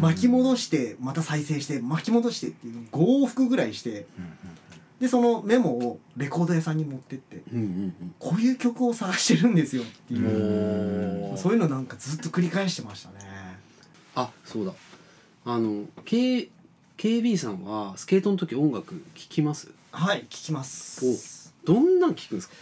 [0.00, 2.82] 巻き戻してまた再生して巻き戻してっていうのを
[3.22, 4.06] 5往復ぐらいして
[5.00, 7.42] でそのメモをレコード屋さんに持ってって
[8.18, 11.36] こういう曲を探してるんですよっていう。
[11.36, 13.16] そういうのなんかずっと繰り返してましたね。
[14.14, 14.72] あそうだ。
[15.44, 16.48] あの K
[16.98, 19.70] KB さんはスケートの時音楽聴きます？
[19.92, 21.54] はい、聞きます。
[21.64, 22.54] どんなん聴くんですか？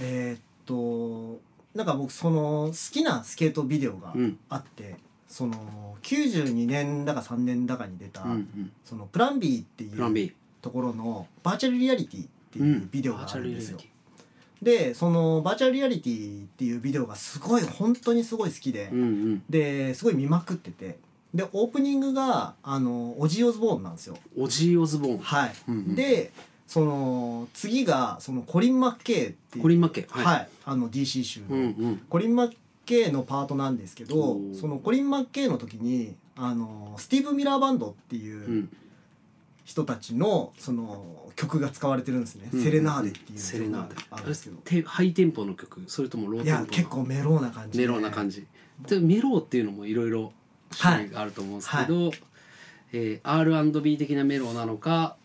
[0.00, 1.40] えーっと、
[1.78, 4.38] なんか僕その好きなスケートビデオがうん。
[4.48, 4.96] あって、
[5.28, 8.72] その92年だか3年だかに出た、うんうん。
[8.84, 12.90] そのプラン B っていうところのバーチャルリアリティってういうん。
[12.90, 13.78] ビデオがあるんですよ。
[13.78, 14.88] リアリテ。
[14.88, 19.42] で、そのバーチャルリアリティっていうビデオがすごい本当にすごい好きでィ、うんうん。
[19.48, 20.98] ですごい見まくってて、
[21.34, 24.16] でオープニングがあのオジー・オズボーンなんですよ。
[24.36, 25.18] オジー・オズボーン。
[25.18, 25.52] はい。
[25.68, 25.94] うんうん。
[25.94, 26.32] で
[26.66, 32.02] その次がそのコリン・マッケイっていうコリン・マッケはい、あの DC シューの、うんうん。
[32.08, 34.58] コリン・マッケイのパートなんですけどおー。
[34.58, 38.76] そのコリン・マッケイの時にあのスティーブ・ミラーバンドっていううん。
[39.64, 43.38] 人たちのその曲が使われてるんですね、うんセレナーデっていう。
[43.38, 43.94] セレナーデ。
[44.10, 45.84] あるんですけどテハイテンポの曲。
[45.86, 46.66] それともローいテンポの。
[46.66, 47.86] や結構メローな感じで。
[47.86, 48.46] メローな感じ。
[48.88, 50.32] でメローっていうのもいろいろ
[50.78, 52.10] 種類があると思うんですけど、
[52.92, 55.16] えー R&B 的なメローなのか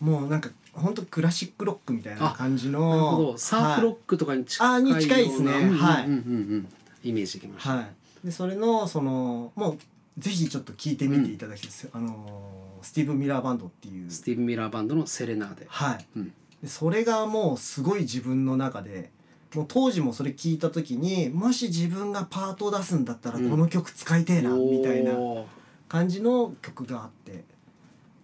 [0.00, 3.38] もうなんか本当クラシックロックみたいな感じのなるほど。
[3.38, 5.50] サーフロはいックとかに近いあような、に近いですね。
[5.52, 6.06] うんうんうんうんはい。
[6.06, 6.68] うん
[7.04, 7.86] イメージできました、はい、
[8.26, 9.78] でそれのそのもう
[10.18, 14.10] ぜひちょっと聞いてみていただきたいです、あのースティーブ・ミラーバンドっていう。
[14.10, 16.32] スティーブ・ミラーバンドの「セレナーデ」はい、うん。
[16.62, 19.10] でそれがもうすごい自分の中で
[19.54, 23.50] もう当時もそれ聞いた時にもし自分がパートを出すんだったらうん。
[23.50, 25.12] この曲使いてえな、みたいな
[25.88, 27.44] 感じの曲があって。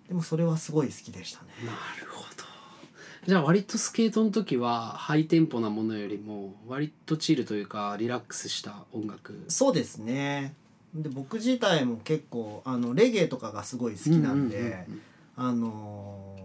[0.09, 1.49] でもそれはすごい好きでしたね。
[1.65, 2.45] なるほど。
[3.27, 9.45] じゃあ割とスケートの時はハイテンポなものよりも割とチルというかリラックスした音楽。
[9.49, 10.55] そうですね。
[10.95, 14.87] で僕自体も結構あのレゲエとかがすごい好きなんで、
[15.37, 16.45] あのー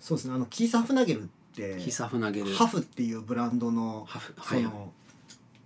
[0.00, 0.34] そうですね。
[0.34, 4.92] あのキーサ・フナゲルってヒサフナゲルハフっていうブランドのハフはいその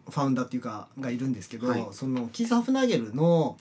[0.08, 1.86] ファウンダーっていうかがいるんですけど、はい。
[1.92, 3.56] そのキーサ・フナゲルの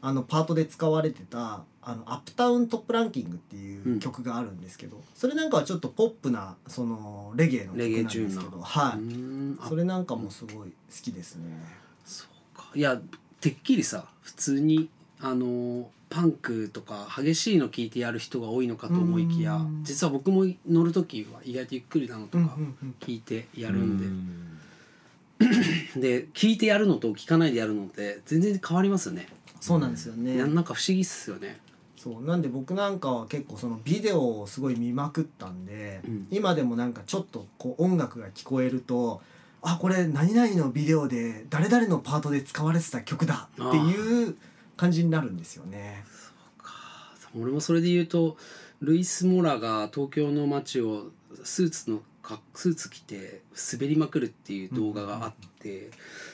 [0.00, 11.44] あのパートで使われてた「あのアップタウントップランキング」っていう曲があるんですけど、それなんかはちょっとポップなそのレゲエの曲レゲエなんですけど、はい、それなんかもすごい好きですね。
[12.04, 12.70] そうか。
[12.74, 13.00] いや
[13.40, 14.88] てっきりさ普通に
[15.20, 19.84] あのパンクとか激しいの聞いてやる人が多いのかと思いきやうん。
[19.84, 22.56] 実は僕も乗る時は意外とゆっくりなのとか
[23.00, 24.56] 聞いてやるんで、ん。
[26.00, 29.28] で聞いてやるのと聞かないでやるのって全然変わりますよね。
[29.60, 30.36] そうなんですよね。
[30.36, 31.58] ななんか不思議っすよね。
[31.96, 32.24] そう。
[32.24, 36.26] なんで僕なんかは結構そのビデオをすごい見まくったんで、うん。
[36.30, 39.20] 今でもなんかちょっとこう音楽が聞こえると
[39.62, 44.36] あこれ何々のビデオで誰々のパートで使われてた曲だっていう
[44.76, 46.04] 感じになるんですよね。
[47.38, 48.36] 俺もそれで言うと
[48.80, 51.10] ルイス・モラが東京の街を
[51.44, 55.90] スーツのかスーツ着て滑りまくるっていう動画があって、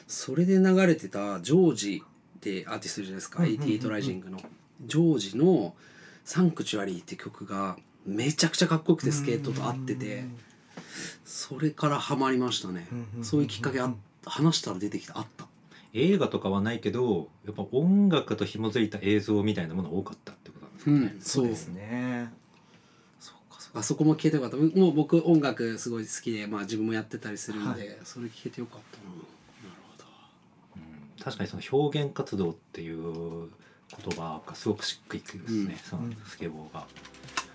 [0.07, 2.03] それで流れてたジョージ
[2.37, 3.69] ってアーティストじゃないですか、うんうんうんうん。
[3.69, 4.41] 88ライジングの。
[4.85, 5.75] ジョージの
[6.25, 10.25] 「サンクチュアリー」って曲がめちゃくちゃかっこよくてスケートと合ってて
[11.25, 12.89] それからハマりましたね、
[13.23, 15.47] そういうきっかけあ話したら出てきたあった
[15.95, 21.49] 映画とかはないけどやっぱ音楽と紐づいた映像みたいなもの多かったってことなんですかね、うんそう。
[21.49, 22.33] ですね。
[23.21, 23.81] そうかそうか。
[23.81, 24.57] あそこも聞けてよかった。
[24.57, 29.05] もう僕音楽すごい好きで、まあ、自分もやってたりするんで、はそれ聞けてよかったな。
[29.05, 29.23] なる
[29.91, 30.05] ほど。
[30.77, 35.79] うん確かにその表現活動っていう言葉がすごくしっくりくるですね、うん。
[35.79, 36.81] そのスケボーが。
[36.81, 37.52] お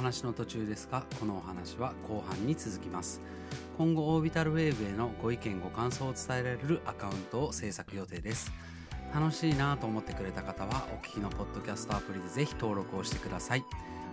[0.00, 3.20] 話の途中ですがこのお話は後半に続きます。
[3.76, 8.50] 今後オービタルウェーブへのご意見ご感想を伝えられるアカウントを制作予定です。
[9.14, 13.64] 楽しいなと思ってくれた方はお聞きのポッドキャストアプリでぜひ登録をしてください。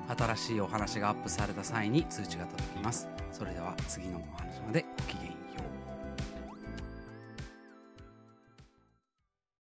[0.10, 3.08] 新しいお話がアップされた際に通知が届きます。
[3.32, 5.27] それでは次のお話までごきげん